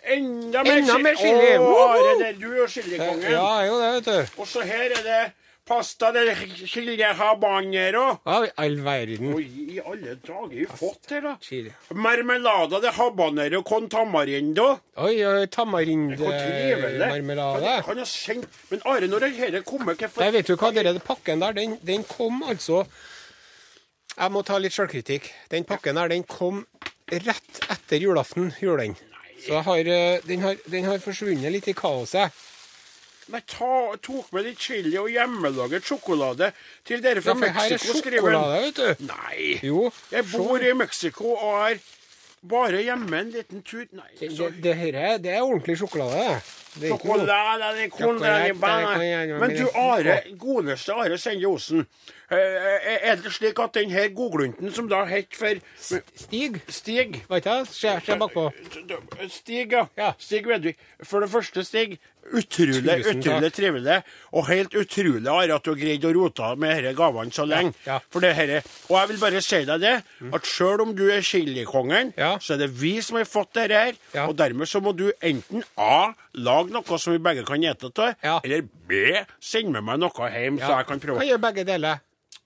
[0.07, 1.57] enda mer Enda mer chili.
[1.57, 3.31] Å, Are, det er du og chilikongen.
[3.31, 4.41] Ja, jo det, vet du.
[4.41, 5.31] Og så her er det
[5.65, 6.35] pasta det
[6.67, 8.19] chile habanero.
[8.25, 9.31] Ja, i all verden.
[9.33, 11.31] Oi, i alle dager har vi fått det, da.
[11.41, 11.71] Chile.
[11.89, 14.77] Marmelada de habanero con tamarindo.
[14.97, 15.49] Oi, oi, Hvor trivelig.
[15.51, 17.81] tamarindmarmelade.
[17.87, 21.39] Han har sendt Men Are, når dette kommer hvorfor Nei, vet du hva, dere, pakken
[21.41, 22.85] der, den, den kom altså
[24.17, 25.27] Jeg må ta litt sjølkritikk.
[25.51, 26.65] Den pakken der, den kom
[27.11, 28.95] rett etter julaften, gjorde den.
[29.45, 32.31] Så har, eh, den, har, den har forsvunnet litt i kaoset.
[33.33, 36.51] Men ta, tok med litt chili og hjemmelaget sjokolade
[36.85, 38.51] til dere fra Ja, Mexico, skriver han.
[38.61, 39.05] vet du.
[39.09, 39.59] Nei.
[39.65, 39.87] Jo.
[40.11, 41.79] Jeg bor i Mexico og er
[42.45, 43.85] bare hjemme en liten tur.
[43.97, 46.41] Nei, Det, så det, det, her er, det er ordentlig sjokolade.
[46.75, 51.87] Det er Sjokolade, det er Sjokolade, Men du, Are, godeste Are Sende Osen.
[52.31, 55.59] Eh, Er det slik at den her godglunten som da het for
[56.15, 57.67] Stig, Stig vet det?
[57.69, 58.49] Se, se bakpå.
[59.29, 59.85] Stig, ja.
[59.97, 60.13] Ja.
[60.19, 60.77] Stig Vedvik.
[61.03, 61.97] For det første, Stig.
[62.33, 63.99] Utrolig, utrolig trivelig.
[64.33, 67.73] Og helt utrolig Are, at du har greid å rote med disse gavene så lenge.
[67.85, 67.99] ja.
[68.09, 69.93] For det her er, Og jeg vil bare si deg det,
[70.33, 72.37] at sjøl om du er chilikongen, Ja.
[72.41, 73.93] så er det vi som har fått dette her.
[74.15, 74.25] Ja.
[74.27, 76.13] Og dermed så må du enten A.
[76.35, 78.39] Lage noe som vi begge kan ete av, Ja.
[78.43, 79.25] eller B.
[79.39, 81.19] Send med meg noe hjem, så jeg kan prøve.
[81.19, 81.99] Kan gjøre begge deler.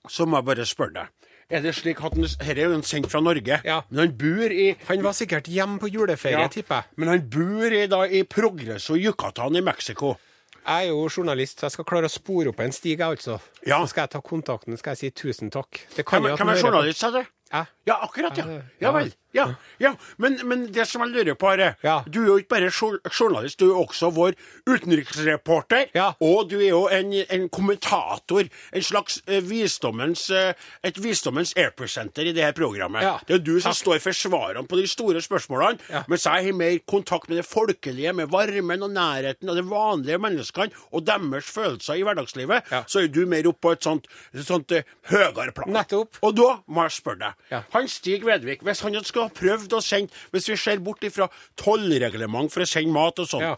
[0.08, 1.08] Så må jeg bare spørre deg.
[1.50, 3.82] Er det slik at han, Her er jo en sendt fra Norge, Ja.
[3.90, 6.84] men han bor i Han var sikkert hjemme på juleferie, ja, tipper jeg.
[6.96, 10.16] Men han bor i, da, i Progreso Yucatan i Mexico.
[10.64, 13.40] Jeg er jo journalist, så jeg skal klare å spore opp en stig, altså.
[13.66, 13.80] Ja.
[13.82, 15.80] Så skal jeg ta kontakten, skal jeg si tusen takk.
[15.96, 17.24] Det kan jo at hvem er journalist, sa du?
[17.52, 18.60] Ja, akkurat, ja.
[18.78, 19.10] Ja, vel.
[19.34, 19.44] Ja,
[19.78, 19.92] ja.
[20.18, 22.00] Men, men det som jeg lurer på, er Ja.
[22.06, 22.70] Du er jo ikke bare
[23.10, 24.34] journalist, du er også vår
[24.66, 25.86] utenriksreporter.
[25.94, 26.12] Ja.
[26.20, 28.48] Og du er jo en, en kommentator.
[28.74, 30.52] En slags eh, visdommens eh,
[30.86, 33.02] Et visdommens airpresenter i det her programmet.
[33.26, 35.78] Det er jo du som står for svarene på de store spørsmålene,
[36.10, 40.18] mens jeg har mer kontakt med det folkelige, med varmen og nærheten og de vanlige
[40.22, 42.70] menneskene og deres følelser i hverdagslivet.
[42.90, 45.70] Så er du mer oppe på et sånt, et sånt eh, høyere plan.
[45.74, 46.18] Nettopp.
[46.26, 47.39] Og da må jeg spørre deg.
[47.50, 47.62] Ja.
[47.72, 51.28] Han Stig Vedvik, hvis han skulle ha prøvd å sende Hvis vi ser bort ifra
[51.56, 53.56] tollreglement for å sende mat og sånn Ja.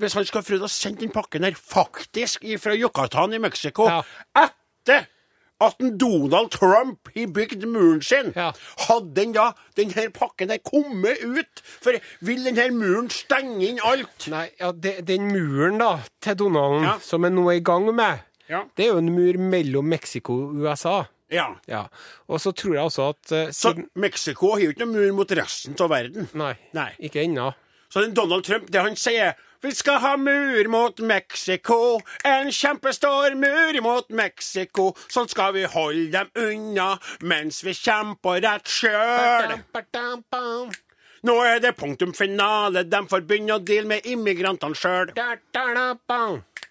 [0.00, 3.86] Hvis han skulle ha prøvd å sende den pakken her faktisk fra Yucatan i Mexico
[3.88, 4.02] Ja.
[4.34, 5.06] etter
[5.58, 8.52] at en Donald Trump har bygd muren sin, Ja.
[8.88, 11.62] hadde den da, den her pakken her kommet ut?
[11.80, 14.28] For vil den her muren stenge inn alt?
[14.28, 16.98] Nei, ja, det, den muren da, til Donald, Ja.
[16.98, 18.64] som er nå i gang med, Ja.
[18.76, 21.04] det er jo en mur mellom Mexico og USA.
[21.32, 21.48] Ja.
[21.66, 21.86] Ja.
[22.30, 25.32] Og så tror jeg også at eh, Så Mexico har jo ikke noen mur mot
[25.38, 26.28] resten av verden.
[26.38, 26.90] Nei, Nei.
[27.02, 27.50] ikke ennå.
[27.90, 33.78] Så Donald Trump, det han sier Vi skal ha mur mot Mexico, en kjempestor mur
[33.82, 34.90] mot Mexico.
[35.10, 36.90] Sånn skal vi holde dem unna
[37.26, 39.56] mens vi kjemper rett sjøl.
[41.26, 45.10] Nå er det punktum finale, de får begynne å deale med immigrantene sjøl.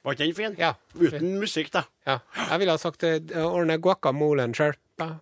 [0.05, 0.55] Var ikke den fin?
[0.61, 0.73] Ja.
[0.95, 1.85] Uten musikk, da.
[2.07, 2.19] Ja.
[2.51, 4.75] Jeg ville ha sagt eh, ordne guacamolen sjøl,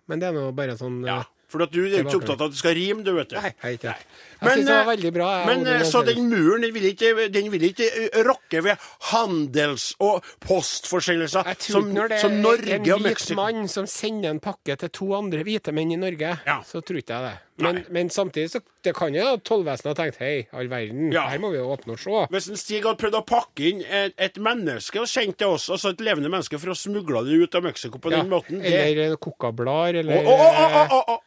[0.06, 1.22] men det er nå bare sånn eh, Ja.
[1.54, 3.36] For at du er ikke opptatt av at det skal rime, du, vet du.
[3.38, 4.06] Nei, jeg er ikke det.
[4.34, 5.26] Jeg Men, synes det var eh, veldig bra.
[5.36, 8.88] jeg, Men eh, så den muren den vil ikke, den vil ikke eh, rokke ved
[9.12, 14.32] handels- og postforsendelser Jeg tror som, ikke når det er en hvit mann som sender
[14.34, 16.58] en pakke til to andre hvite menn i Norge, Ja.
[16.66, 17.36] så tror ikke jeg det.
[17.62, 21.28] Men, men, samtidig så det kan jo at tollvesenet har tenkt hei, all verden, ja.
[21.30, 22.22] her må vi jo åpne og se.
[22.34, 25.68] Hvis en Stig hadde prøvd å pakke inn et, et menneske og sendt det oss,
[25.70, 28.18] altså et levende menneske, for å smugle det ut av Mexico på ja.
[28.18, 28.74] den måten det...
[28.74, 31.22] Eller kokablader, eller oh, oh, oh,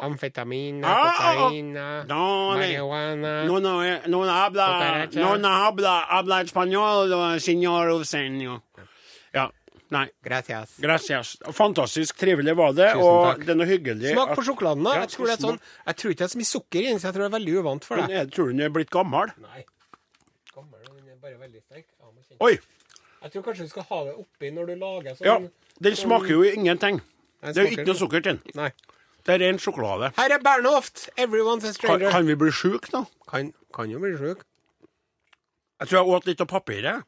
[0.00, 2.22] Amfetamina, cocaína, no,
[2.56, 3.76] marihuana No, no,
[4.08, 8.62] no habla, no habla, habla español, señor Eusenio.
[9.32, 9.50] Ja
[9.94, 10.04] nei.
[10.26, 10.74] Gracias.
[10.82, 11.30] Gracias.
[11.56, 14.12] Fantastisk trivelig var det, og det er noe hyggelig.
[14.16, 14.94] Smak på sjokoladen, da.
[14.98, 16.86] Ja, Jeg tror, det er sånn, jeg tror ikke det er så mye sukker i
[16.90, 18.16] den, så jeg tror det er veldig uvant for Men deg.
[18.18, 19.32] jeg tror den er blitt gammel.
[19.44, 19.64] Nei.
[20.54, 21.86] Gammel, den er bare veldig sterk.
[22.00, 22.10] Ja.
[22.48, 22.56] Oi!
[23.24, 25.26] Jeg tror kanskje du skal ha det oppi når du lager sånn.
[25.30, 25.36] Ja,
[25.88, 26.98] den smaker jo ingenting.
[27.40, 28.00] Den Det er jo ikke noe sånn.
[28.04, 28.56] sukker til den.
[28.58, 28.70] Nei.
[29.24, 30.10] Det er ren sjokolade.
[30.18, 31.06] Her er Bernhoft!
[31.16, 32.10] Everyone's a Kan, stranger.
[32.12, 33.06] kan vi bli sjuke nå?
[33.30, 34.42] Kan, kan jo bli sjuk.
[35.80, 37.06] Jeg tror jeg åt litt av papiret.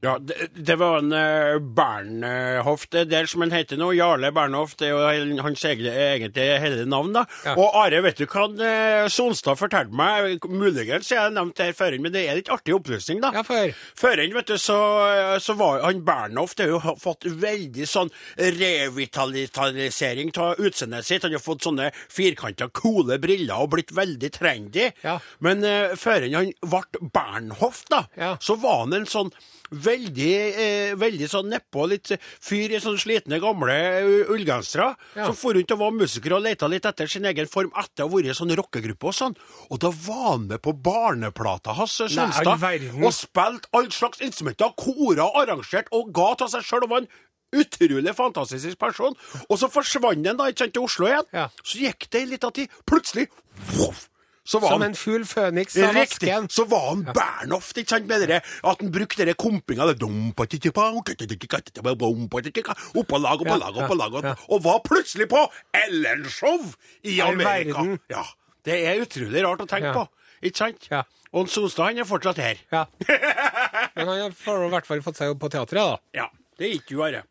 [0.00, 3.90] Ja, det, det var en uh, Bernhoft det der som han heter nå.
[3.98, 4.78] Jarle Bernhoft.
[4.78, 7.24] Det er jo hans egne, egentlig hele navn, da.
[7.42, 7.56] Ja.
[7.58, 10.44] Og Are, vet du hva uh, Sonstad fortalte meg?
[10.46, 13.32] Muligens jeg har nevnt det her før, men det er litt artig opplysning, da.
[13.34, 13.74] Ja, før.
[13.98, 14.78] Før vet du, så,
[15.42, 21.26] så var han Bernhoft har jo fått veldig sånn revitalisering av utseendet sitt.
[21.26, 24.88] Han har fått sånne firkanta, coole briller og blitt veldig trendy.
[25.02, 25.18] Ja.
[25.44, 28.36] Men uh, før han ble Bernhoft, da, Ja.
[28.40, 29.32] så var han en sånn
[29.88, 30.32] veldig,
[30.64, 34.90] eh, veldig sånn nedpå, litt fyr i sånne slitne, gamle uh, ullgensere.
[35.16, 35.28] Ja.
[35.28, 38.08] Så for rundt og var musiker og leita litt etter sin egen form etter å
[38.08, 39.38] ha vært i sånn rockegruppe og sånn.
[39.68, 42.66] Og da var han med på barneplata hans, all Sonstad,
[42.98, 46.86] og spilte all slags instrumenter, kora, arrangert og ga til seg sjøl.
[46.88, 47.10] Og var en
[47.52, 49.16] utrolig fantastisk person.
[49.48, 51.28] Og så forsvant han da, ikke sant, til Oslo igjen.
[51.34, 51.48] Ja.
[51.62, 52.72] Så gikk det ei lita tid.
[52.88, 53.28] Plutselig
[53.74, 54.08] voff,
[54.48, 56.46] Som han en fugl føniks av vasken.
[56.52, 59.84] Så var han Bernhoft, ikke sant, med det at han brukte det kompinga
[62.98, 64.16] Oppå lag, oppå lag, oppå lag,
[64.48, 65.44] og var plutselig på
[65.76, 66.64] Ellen-show
[67.04, 67.84] i Amerika.
[68.08, 68.24] Ja,
[68.64, 70.06] Det er utrolig rart å tenke på,
[70.42, 70.88] ikke sant?
[70.90, 71.04] Ja.
[71.36, 72.60] Og Sonstad han er fortsatt her.
[72.72, 72.86] Ja.
[73.94, 75.98] Men han har i hvert fall fått seg jobb på teatret, da.
[76.22, 77.22] Ja, Det er ikke Are.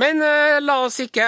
[0.00, 1.24] Men eh, la oss ikke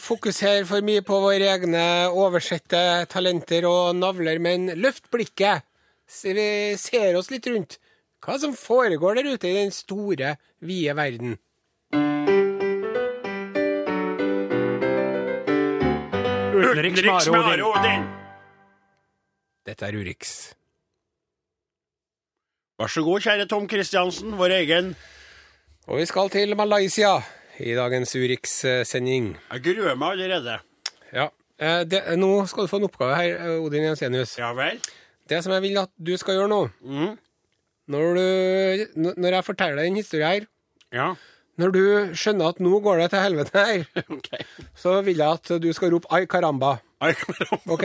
[0.00, 2.80] fokusere for mye på våre egne oversette
[3.12, 5.66] talenter og navler, men løft blikket.
[6.08, 7.76] Se, vi ser oss litt rundt.
[8.24, 11.36] Hva som foregår der ute i den store, vide verden.
[16.62, 17.28] Utenriks.
[17.28, 18.08] Odin.
[19.68, 20.32] Dette er Urix.
[22.80, 24.94] Vær så god, kjære Tom Kristiansen, vår egen.
[25.92, 27.18] Og vi skal til Malaysia
[27.60, 29.36] i dagens Urix-sending.
[29.52, 30.58] Jeg gruer meg allerede.
[31.12, 31.28] Ja.
[31.58, 34.38] eh, Det, nå skal du få en oppgave her, eh, Odin Jensenius.
[34.38, 34.80] Ja vel?
[35.28, 37.18] Det som jeg vil at du skal gjøre nå, Mm.
[37.88, 40.46] når, du, når jeg forteller deg en historie her,
[40.92, 41.14] Ja.
[41.58, 41.82] når du
[42.14, 43.84] skjønner at nå går det til helvete her,
[44.16, 44.44] okay.
[44.74, 46.78] så vil jeg at du skal rope 'ai caramba'.
[47.00, 47.84] Ai, kom- Ok.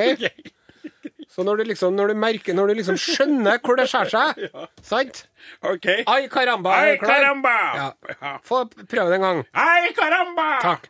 [1.38, 4.48] Så når du liksom, når du merker, når du liksom skjønner hvor det skjærer seg,
[4.92, 5.20] sant?
[5.62, 5.86] OK.
[6.10, 6.72] Ai caramba.
[6.74, 7.52] Ai, caramba!
[7.78, 7.90] Ja.
[8.18, 8.32] Ja.
[8.44, 9.42] Få prøve det en gang.
[9.54, 10.48] Ai, caramba!
[10.64, 10.88] Takk.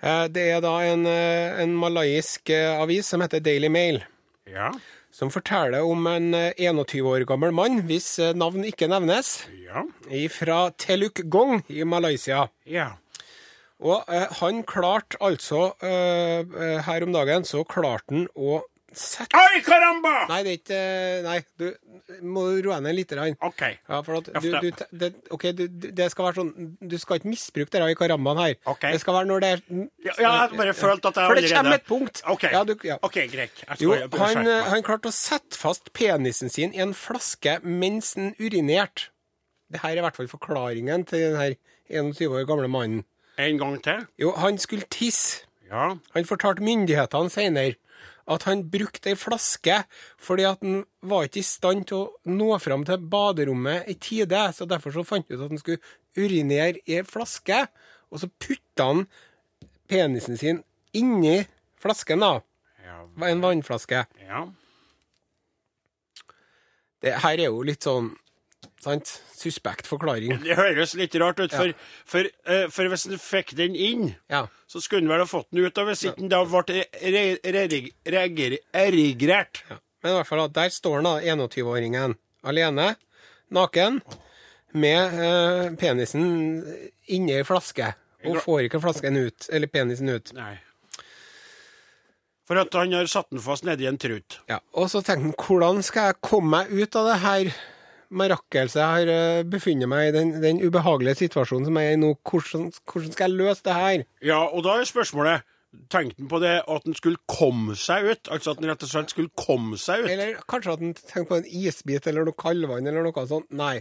[0.00, 4.00] Eh, Det er da en, eh, en malayisk eh, avis som heter Daily Mail,
[4.48, 4.70] Ja.
[5.12, 9.82] som forteller om en eh, 21 år gammel mann, hvis navn ikke nevnes, Ja.
[10.32, 12.48] fra Teluk Gong i Malaysia.
[12.64, 12.92] Ja.
[13.80, 18.56] Og eh, han klarte altså eh, eh, Her om dagen så klarte han å
[18.98, 20.24] sette Oi, caramba!
[20.30, 23.10] Nei, det er ikke eh, Nei, du må roe ned litt.
[23.12, 23.36] grann.
[23.44, 23.60] OK.
[23.68, 24.70] Ja, for at du, du,
[25.02, 28.54] det, ok, du, det skal være sånn Du skal ikke misbruke det i karambaen her.
[28.72, 28.86] Ok.
[28.96, 29.62] Det skal være når det er
[30.08, 32.22] Ja, jeg har bare følt at jeg For det allerede- kommer et punkt.
[32.32, 32.96] OK, Ja, du, ja.
[33.04, 33.62] okay greit.
[33.78, 39.12] Jo, han, han klarte å sette fast penisen sin i en flaske mens han urinerte.
[39.70, 41.54] Det her er i hvert fall forklaringen til den her
[41.92, 43.04] 21 år gamle mannen.
[43.38, 44.06] En gang til.
[44.18, 45.44] Jo, han skulle tisse.
[45.68, 45.92] Ja.
[46.14, 47.76] Han fortalte myndighetene senere
[48.28, 49.82] at han brukte ei flaske
[50.20, 54.42] fordi at han var ikke i stand til å nå fram til baderommet i tide,
[54.52, 55.80] så derfor så fant han ut at han skulle
[56.18, 57.66] urinere i ei flaske,
[58.12, 59.04] og så putta han
[59.88, 60.62] penisen sin
[60.96, 61.42] inni
[61.80, 62.40] flasken, da.
[62.84, 63.02] Ja.
[63.28, 64.06] En vannflaske.
[64.24, 64.46] ja.
[66.98, 68.08] Det her er jo litt sånn
[68.82, 69.10] sant?
[69.38, 70.38] Suspekt forklaring.
[70.42, 71.74] Det høres litt rart ut, for,
[72.08, 74.46] for, uh, for hvis han fikk den inn, Ja.
[74.70, 76.84] så skulle han vel ha fått den ut, og hvis ikke den da ble
[78.78, 79.78] erigert ja.
[80.02, 82.14] Men i hvert fall, der står han da, 21-åringen,
[82.46, 82.92] alene,
[83.50, 84.00] naken,
[84.78, 86.28] med uh, penisen
[87.10, 87.94] inni ei flaske.
[88.28, 90.32] Og får ikke flasken ut, eller penisen ut.
[90.36, 90.56] Nei.
[92.48, 94.38] For at han har satt den fast nedi en trut.
[94.48, 97.50] Ja, og så tenkte han, hvordan skal jeg komme meg ut av det her
[98.10, 102.00] mirakelset jeg har eh, befunnet meg i, den, den ubehagelige situasjonen som jeg er i
[102.00, 102.14] nå?
[102.28, 104.04] Hvordan, hvordan skal jeg løse det her?
[104.24, 105.46] Ja, og da er spørsmålet
[105.92, 108.30] Tenkte han på det at han skulle komme seg ut?
[108.32, 110.08] Altså at han rett og slett skulle komme seg ut?
[110.14, 113.50] Eller kanskje at han tenkte på en isbit eller noe kaldvann eller noe sånt.
[113.52, 113.74] Nei.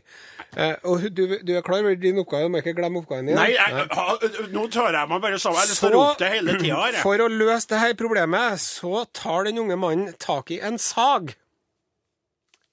[0.51, 3.39] Eh, og du, du er klar over din oppgave, du må ikke glemme oppgaven din.
[3.39, 4.05] Nei, jeg, ha,
[4.51, 5.63] nå tar jeg meg bare sammen.
[5.63, 9.79] Jeg så, opp det hele tida for å løse dette problemet, så tar den unge
[9.79, 11.37] mannen tak i en sag.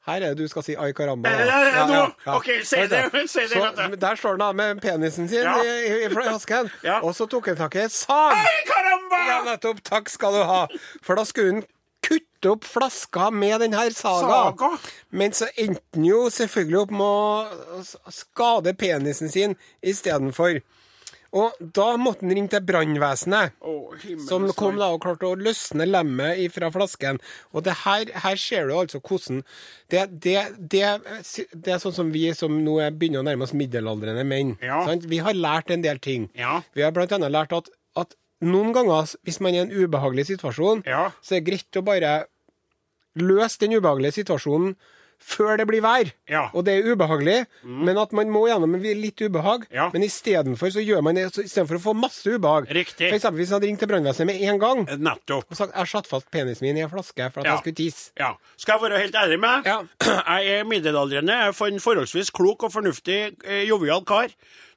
[0.07, 1.29] Her er det du skal si 'ai caramba'.
[1.31, 2.35] Ja, ja, ja, ja, ja.
[2.37, 5.55] ok, si det, si det, Så, der står han da med penisen sin Ja.
[5.63, 6.71] i, i, flasken,
[7.05, 8.33] og så tok han tak i en sag.
[8.37, 9.23] Ai, caramba!
[9.29, 9.81] Ja, nettopp.
[9.85, 10.67] Takk skal du ha.
[11.03, 11.65] For da skulle han
[12.05, 14.29] kutte opp flaska med den her saga.
[14.53, 14.69] Saga?
[15.11, 17.01] Men så endte han jo selvfølgelig opp med
[17.81, 20.61] å skade penisen sin istedenfor.
[21.35, 23.57] Og da måtte han ringe til brannvesenet.
[23.67, 23.95] oh,
[24.29, 27.19] som kom da og klarte å løsne lemmet fra flasken.
[27.53, 29.41] Og det her, her ser du altså hvordan
[29.91, 30.85] det, det, det,
[31.55, 34.55] det er sånn som vi som nå er begynner å nærme oss middelaldrende menn.
[34.63, 34.85] Ja.
[34.87, 35.09] Sant?
[35.11, 36.29] Vi har lært en del ting.
[36.39, 36.61] Ja.
[36.75, 40.29] Vi har blant annet lært at, at noen ganger, hvis man er i en ubehagelig
[40.31, 41.09] situasjon, Ja.
[41.23, 42.15] så er det greit å bare
[43.19, 44.75] løse den ubehagelige situasjonen
[45.25, 46.11] før det blir vær.
[46.29, 46.43] Ja.
[46.51, 46.55] Mm.
[46.59, 49.65] Og det er ubehagelig, men at man må gjennom litt ubehag.
[49.73, 49.89] Ja.
[49.95, 52.69] Men istedenfor så gjør man det istedenfor å få masse ubehag.
[52.77, 53.09] Riktig.
[53.09, 55.49] For eksempel hvis han hadde ringt til brannvesenet med en gang Nettopp.
[55.51, 57.55] og sagt jeg satte fast penisen min i en flaske for at Ja.
[57.57, 58.13] jeg skulle tisse.
[58.21, 58.33] Ja.
[58.57, 59.65] Skal jeg være helt ærlig med?
[59.65, 59.81] Ja.
[60.35, 61.33] Jeg er middelaldrende.
[61.33, 64.29] Jeg er for en forholdsvis klok og fornuftig, eh, jovial kar.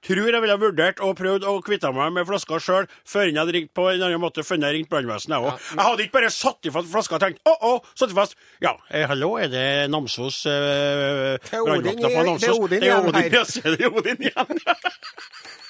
[0.05, 3.37] Tror jeg ville ha vurdert og prøvd å kvitte meg med flaska sjøl før jeg
[3.39, 5.37] hadde ringt på en annen måte før jeg ringte brannvesenet.
[5.37, 5.75] jeg også.
[5.75, 8.37] Jeg hadde ikke bare satt i fast flaska og tenkt å, å, satt i fast.
[8.63, 12.47] Ja, eh, hallo, er det Namsos eh, Det brannvakta på Namsos?
[12.47, 13.29] det er Odin igjen her.
[13.39, 14.63] ja, så er Odin igjen.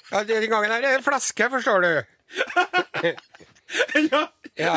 [0.07, 1.89] Ja, Den gangen her er det flaske, forstår du.
[4.13, 4.21] ja.
[4.57, 4.75] Ja.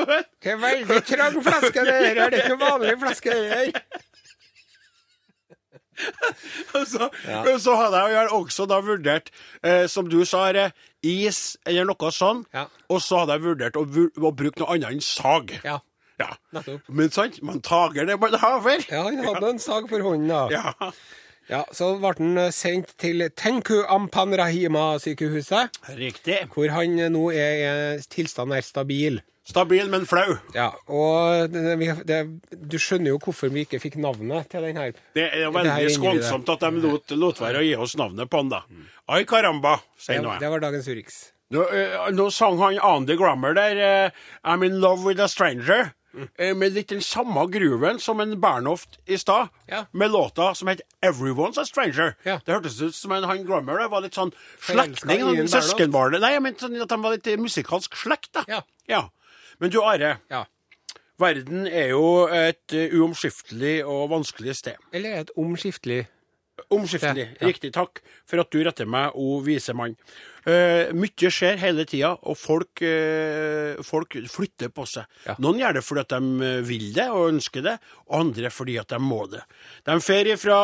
[0.42, 2.14] Det er veldig trang flaske, det her.
[2.16, 4.00] Det er ikke vanlig flaske, det her.
[6.90, 7.42] Så, ja.
[7.60, 9.30] så hadde jeg også da vurdert,
[9.66, 10.46] eh, som du sa,
[11.02, 12.44] is eller noe sånn.
[12.54, 12.66] Ja.
[12.90, 15.54] Og så hadde jeg vurdert å, å bruke noe annet enn sag.
[15.64, 15.78] Ja.
[16.20, 16.34] Ja.
[16.52, 16.88] Nettopp.
[16.92, 18.84] Men sant, man tager det man haver.
[18.90, 20.46] Ja, han hadde en sag for hånden, da.
[20.52, 20.92] Ja.
[21.50, 26.44] Ja, Så ble han eh, sendt til Tenku Ampan Rahima-sykehuset, Riktig.
[26.54, 27.64] hvor han eh, nå er
[27.96, 29.18] i tilstand er stabil.
[29.50, 30.36] Stabil, men flau.
[30.54, 32.20] Ja, og det, det, det,
[32.70, 34.94] du skjønner jo hvorfor vi ikke fikk navnet til den her.
[35.16, 38.54] Det er veldig skånsomt at de lot, lot være å gi oss navnet på den,
[38.54, 38.62] da.
[39.10, 40.44] Ai caramba, sier nå jeg.
[40.46, 41.20] det var dagens Urix.
[41.50, 44.10] Nå, eh, nå sang han Andy Grammer der, eh,
[44.46, 45.92] I'm in love with a stranger.
[46.14, 46.28] mm.
[46.58, 49.84] Med litt den samme gruven som en Bernhoft i stad, Ja.
[49.92, 52.14] med låta som het 'Everyone's a Stranger'.
[52.24, 52.40] Ja.
[52.44, 55.20] Det hørtes ut som en han Grammer der var litt sånn slektning.
[55.20, 55.46] i han?
[55.48, 56.20] Søskenbarnet.
[56.20, 58.44] Nei, jeg mente sånn at de var litt musikalsk slekt, da.
[58.48, 58.60] Ja.
[58.88, 59.08] ja.
[59.60, 60.16] Men du, Are.
[60.32, 60.44] Ja.
[61.20, 64.80] Verden er jo et eh, uomskiftelig og vanskelig sted.
[64.96, 66.06] Eller et omskiftelig
[66.68, 67.24] Omskiftelig.
[67.40, 67.46] Ja.
[67.48, 67.72] Riktig.
[67.72, 69.94] Takk for at du retter meg, o vise mann.
[70.40, 75.08] Uh, mye skjer hele tida, og folk, uh, folk flytter på seg.
[75.26, 75.36] Ja.
[75.42, 77.76] Noen gjør det fordi at de vil det og ønsker det,
[78.08, 79.42] og andre fordi at de må det.
[79.88, 80.60] De drar fra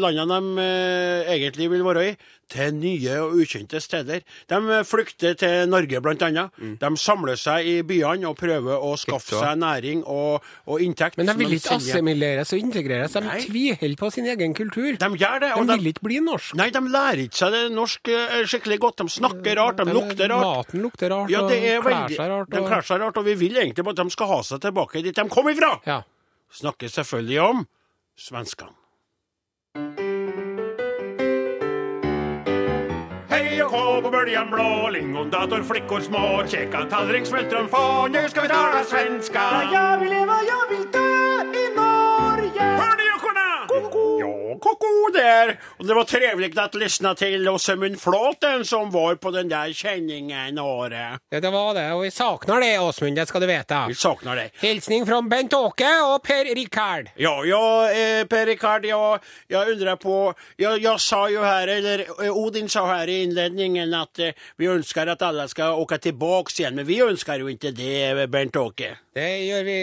[0.00, 2.16] landene de uh, egentlig vil være i,
[2.52, 4.22] til nye og ukjente steder.
[4.50, 6.52] De flykter til Norge, blant annet.
[6.60, 6.76] Mm.
[6.82, 11.18] De samler seg i byene og prøver å skaffe seg næring og, og inntekt.
[11.20, 13.16] Men de vil ikke assimileres og integreres.
[13.16, 13.40] De Nei.
[13.44, 14.92] tviholder på sin egen kultur.
[15.00, 15.52] De gjør det.
[15.56, 16.56] og De vil ikke bli norsk.
[16.60, 19.02] Nei, de lærer ikke seg det norsk eh, skikkelig godt.
[19.02, 20.46] De snakker rart, de lukter rart.
[20.46, 22.52] Maten lukter rart, Ja, det er og klær seg rart.
[22.54, 25.02] De klær seg rart, og vi vil egentlig bare at de skal ha seg tilbake
[25.06, 25.76] dit de kom ifra.
[25.88, 26.02] Ja.
[26.56, 27.64] Snakker selvfølgelig om
[28.16, 28.76] svenskene.
[33.36, 38.40] Hej og hå på böljan blå, lingondator, flickor små, käka tallrik, smultron få, nu ska
[38.40, 39.42] vi tala svenska.
[39.72, 41.06] Jag vill leva, jag vill dö
[44.56, 45.60] koko der.
[45.78, 50.58] Och det var trevligt att lyssna till Åsemund Flåten som var på den där känningen,
[50.58, 51.18] Are.
[51.30, 51.92] ja, det var det.
[51.92, 53.16] Og vi saknar det, Åsmund.
[53.16, 53.84] Det skal du vite.
[53.88, 54.50] Vi saknar det.
[54.60, 57.08] Hilsning fra Bent Åke og Per Rikard.
[57.16, 60.34] Ja, ja eh, Per Rikard, jag, jag undrar på...
[60.56, 64.66] Jag, jag sa ju här, eller eh, Odin sa här i inledningen att eh, vi
[64.66, 68.96] önskar att alla ska åka tillbaks igen, men vi önskar ju inte det, Bent-Åke.
[69.14, 69.76] Det gjør vi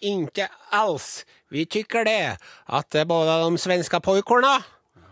[0.00, 1.24] ikke alls.
[1.50, 2.36] Vi tykker det,
[2.70, 4.58] at eh, både de svenske pojkorna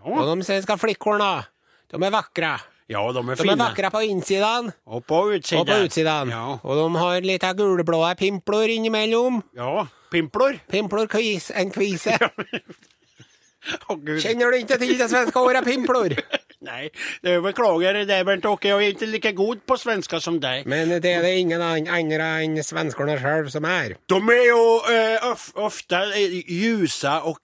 [0.08, 1.44] og de svenske flickorna,
[1.90, 2.56] de er vakre.
[2.88, 5.60] Ja, de är De er vakre på innsiden og på utsiden.
[5.60, 6.30] og på utsiden.
[6.30, 9.42] Ja, Og de har litt gulblå pimplor innimellom.
[9.54, 9.86] ja.
[10.10, 10.58] pimplor.
[10.70, 12.18] Pimplor kvis, en kvise.
[13.68, 13.76] Ja.
[13.90, 16.08] oh, Kjenner du ikke til det svenske ordet pimplor?
[16.60, 16.90] Nej,
[17.22, 18.66] jag beklager det Bernt-Åke.
[18.68, 20.66] Jeg er ikke like god på svenska som deg.
[20.66, 23.94] Men det er det ingen an- andre enn svenskene sjøl som er.
[24.10, 27.38] De er jo uh, of, ofta eh, ljusa og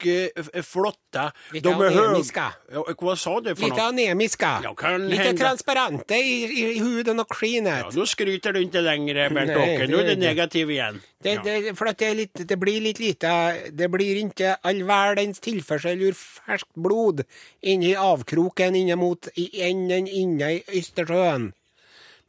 [0.66, 1.92] flotte Litt flotta.
[1.92, 2.48] Anemiska.
[2.74, 4.60] Ja, vad sa du för Litt anemiske anemiska.
[4.82, 7.94] Ja, Litt transparente i, i huden og Ja, skinet.
[7.94, 9.86] nu skryter du ikke lenger, Bernt-Åke.
[9.90, 11.00] Nå er det- det negativ igen.
[11.24, 13.30] Det, det, for det, litt, det blir litt lite
[13.72, 17.24] Det blir ikke all verdens tilførsel ur ferskt blod
[17.64, 21.52] inni avkroken inne mot i enden inne i Østersjøen.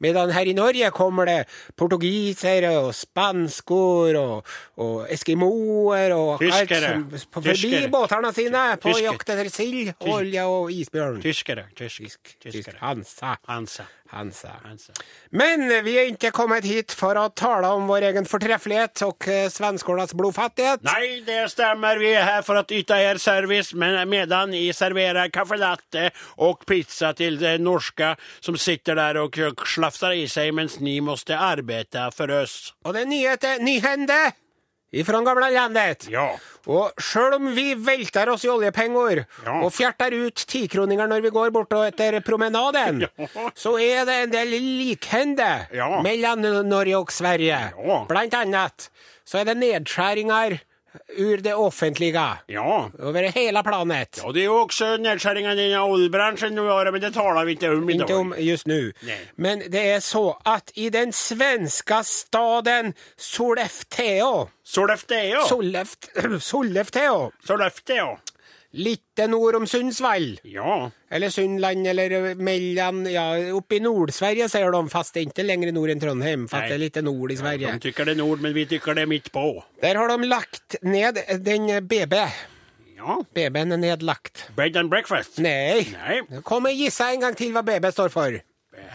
[0.04, 1.38] Medan her i Norge kommer det
[1.80, 4.50] portugisere og spanskor og,
[4.84, 6.90] og eskimoer og Tyskere.
[6.92, 9.06] som på forbi båtene sine på Tyskere.
[9.08, 11.22] jakt etter sild, olje og isbjørn.
[11.24, 11.68] Tyskere.
[11.80, 12.74] tysk, Tysk, tysk.
[12.82, 13.38] Hansa.
[13.48, 13.88] Hansa.
[14.14, 14.54] Hansa.
[15.30, 19.48] Men vi er ikke kommet hit for å tale om vår egen fortreffelighet og eh,
[19.52, 20.86] svenskålas blodfattighet.
[20.86, 22.00] Nei, det stemmer.
[22.02, 26.08] Vi er her for å yte her service men medan vi serverer caffè latte
[26.46, 31.38] og pizza til de norske som sitter der og slafsar i seg mens ni måtte
[31.40, 32.74] arbeide for oss.
[32.86, 34.24] Og det er nyheter, nyhende
[34.96, 36.08] ifra gamle landet.
[36.12, 36.30] Ja.
[36.72, 39.60] Og sjøl om vi velter oss i oljepenger Ja.
[39.62, 43.28] og fjerter ut tikroninger når vi går bortover etter promenaden, Ja.
[43.56, 46.02] så er det en del likhende Ja.
[46.02, 47.60] mellom Norge og Sverige.
[48.08, 48.90] Blant annet
[49.26, 50.60] så er det nedskjæringer
[51.18, 52.90] ur det offentlige Ja.
[53.00, 54.20] over hele planet.
[54.24, 57.90] Ja, det er jo også nedskjæringer i oljebranschen nu, men det taler vi ikke om
[57.90, 58.02] i dag.
[58.10, 58.80] Ikke om just nå.
[59.38, 65.44] Men det er så at i den svenske staden Sollefteå Sollefteå.
[65.48, 66.10] Solleft,
[66.50, 68.18] Sollefteå, Sollefteå.
[68.76, 70.40] Litt nord om Sundsvall.
[70.44, 70.90] Ja.
[71.10, 75.72] Eller Sundland, eller mellom Ja, oppe i Nord-Sverige, sier de, fast det er ikke lenger
[75.76, 76.48] nord enn Trondheim.
[76.52, 77.72] Fast det er litt nord i Sverige.
[77.78, 79.46] De tykker det er nord, men vi tykker det er midt på.
[79.84, 82.20] Der har de lagt ned den BB.
[82.96, 83.20] Ja.
[83.38, 84.48] BB-en er nedlagt.
[84.58, 85.40] Bed and breakfast.
[85.44, 85.86] Nei.
[85.94, 86.42] Nei.
[86.48, 88.40] Kom og gisse en gang til hva BB står for.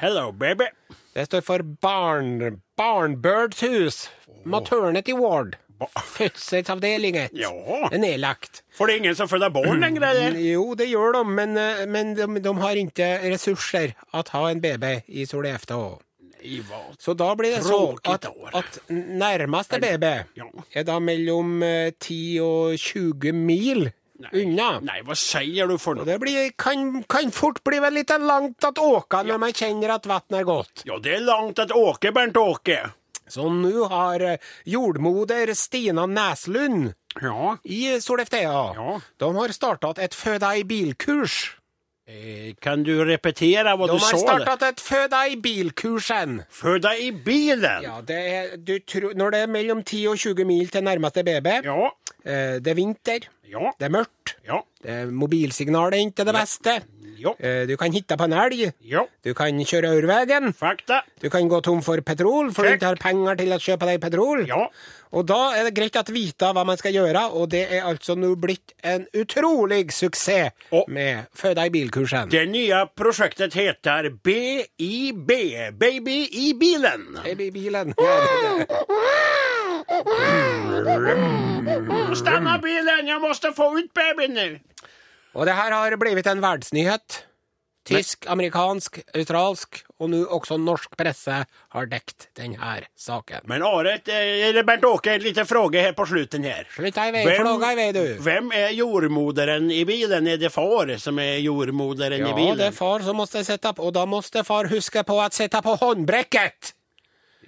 [0.00, 0.70] Hello, baby.
[1.14, 2.60] Det står for barn...
[2.80, 4.08] Barnbirds hus.
[4.44, 5.58] Maternity ward.
[5.88, 7.30] Fødselsavdelingen.
[7.44, 7.50] Ja.
[7.90, 8.62] er nedlagt.
[8.76, 10.04] For det er ingen som føder barn lenger?
[10.10, 10.36] eller?
[10.40, 14.60] Jo, det gjør de, men, eh, men de, de har ikke ressurser å ha en
[14.62, 15.98] BB i Sollefteå.
[16.98, 17.78] Så da blir det så
[18.08, 18.24] at,
[18.56, 20.06] at nærmeste BB
[20.40, 20.46] Ja.
[20.72, 23.90] er da mellom eh, 10 og 20 mil
[24.32, 24.70] unna.
[24.84, 26.04] Nei, hva sier du for noe?
[26.08, 30.08] det blir, kan, kan fort bli vel litt langt at åka når man kjenner at
[30.08, 30.82] vannet er godt.
[30.88, 32.80] Ja, det er langt å åke, Bernt-Åke.
[33.30, 37.56] Så nå har eh, jordmoder Stina Næslund Ja.
[37.64, 38.98] i Sollefteå Ja.
[39.18, 41.56] De har startet et føda i bil-kurs.
[42.10, 44.16] Eh, kan du repetere hva De du sa?
[44.16, 46.40] De har startet et føda i bilkursen.
[46.50, 47.82] Fød deg i bilen?
[47.86, 51.22] Ja, det er, du tror, når det er mellom 10 og 20 mil til nærmeste
[51.22, 51.90] BB, Ja.
[52.26, 53.72] eh, det er vinter, Ja.
[53.78, 54.60] det er mørkt, Ja.
[54.82, 56.74] det er mobilsignalet er ikke det beste,
[57.20, 57.34] Ja.
[57.38, 59.02] eh, du kan hitte på en elg, Ja.
[59.24, 59.90] du kan kjøre
[60.54, 61.02] Fakta?
[61.20, 64.00] du kan gå tom for petrol, for du ikke har penger til å kjøpe deg
[64.00, 64.46] petrol.
[64.46, 64.68] Ja.
[65.12, 68.14] Og da er det greit å vite hva man skal gjøre, og det er altså
[68.16, 72.30] nå blitt en utrolig suksess Og- med Føda i bil-kursen.
[72.30, 77.18] Det nye prosjektet heter BIB, Baby i bilen.
[77.24, 77.94] Babybilen.
[82.20, 84.48] Stanna bilen, jeg måste få ut babyen nu.
[85.34, 87.24] Og det her har blivit en verdensnyhet.
[87.90, 93.46] Tysk, amerikansk, australsk og nå også norsk presse har dekt denne saken.
[93.48, 96.68] Men Aret, eh, eller Bernt-Åke, en liten spørsmål her på slutten her.
[96.74, 98.02] Slutt deg vei, fråga i vei, du.
[98.22, 100.28] Hvem er jordmoderen i bilen?
[100.28, 102.52] Er det far som er jordmoderen i bilen?
[102.52, 105.30] Ja, det er far som måtte sette på, og da måtte far huske på å
[105.32, 106.74] sette på håndbrekket.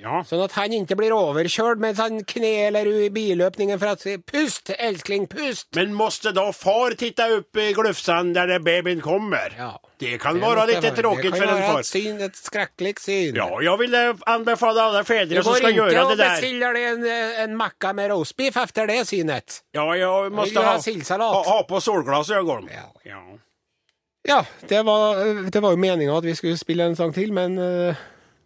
[0.01, 0.23] Ja.
[0.25, 5.27] Sånn at han ikke blir overkjørt mens han kneler i biløpningen for at Pust, elskling,
[5.31, 5.69] pust!
[5.77, 9.53] Men måste da far titta opp i glufsan der babyen kommer?
[9.59, 9.75] Ja.
[10.03, 11.47] Det kan Det være litt tråkig for en far.
[11.47, 11.81] det kan være et far.
[11.81, 13.37] ett syn, Ja, jeg syn.
[13.37, 13.49] Ja,
[14.27, 16.97] alle fedre Som skal gjøre Det der Du går ikke og bestiller deg där.
[16.97, 19.63] bestilla en, en makka med roastbeef efter det synet.
[19.75, 22.69] Ja, jeg måste göra ha, ha, ha på solglasögon.
[22.73, 22.89] Ja.
[23.05, 23.23] Ja.
[24.25, 27.59] Ja, det var, det var jo meninga at vi skulle spille en sang til, men
[27.59, 27.95] uh,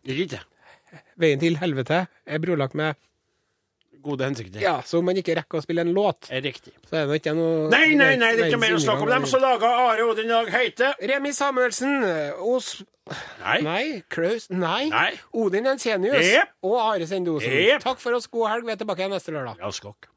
[0.05, 0.41] Det gikk lite
[1.17, 2.95] Veien til helvete er brolagt med
[4.07, 4.61] Gode hensikter.
[4.62, 6.75] Ja, så om man ikke rekker å spille en låt, Riktig riktigt.
[6.87, 9.11] så er det ikke noe Nei, nei, nei, det er ikke mer å snakke om.
[9.11, 10.93] Dem som laga Are Odin Dag Heite.
[11.11, 12.05] Remi Samuelsen,
[12.39, 12.69] Os...
[13.41, 13.57] Nei.
[13.67, 14.89] Nei, Klaus Nei.
[14.93, 15.11] Nei.
[15.35, 16.53] Odin Ensenius Jep.
[16.67, 17.51] og Are Sendosen.
[17.67, 17.83] Jep.
[17.83, 18.29] Takk for oss.
[18.31, 18.69] God helg.
[18.69, 19.59] Vi er tilbake igjen neste lørdag.
[19.62, 20.11] Ja, skakar.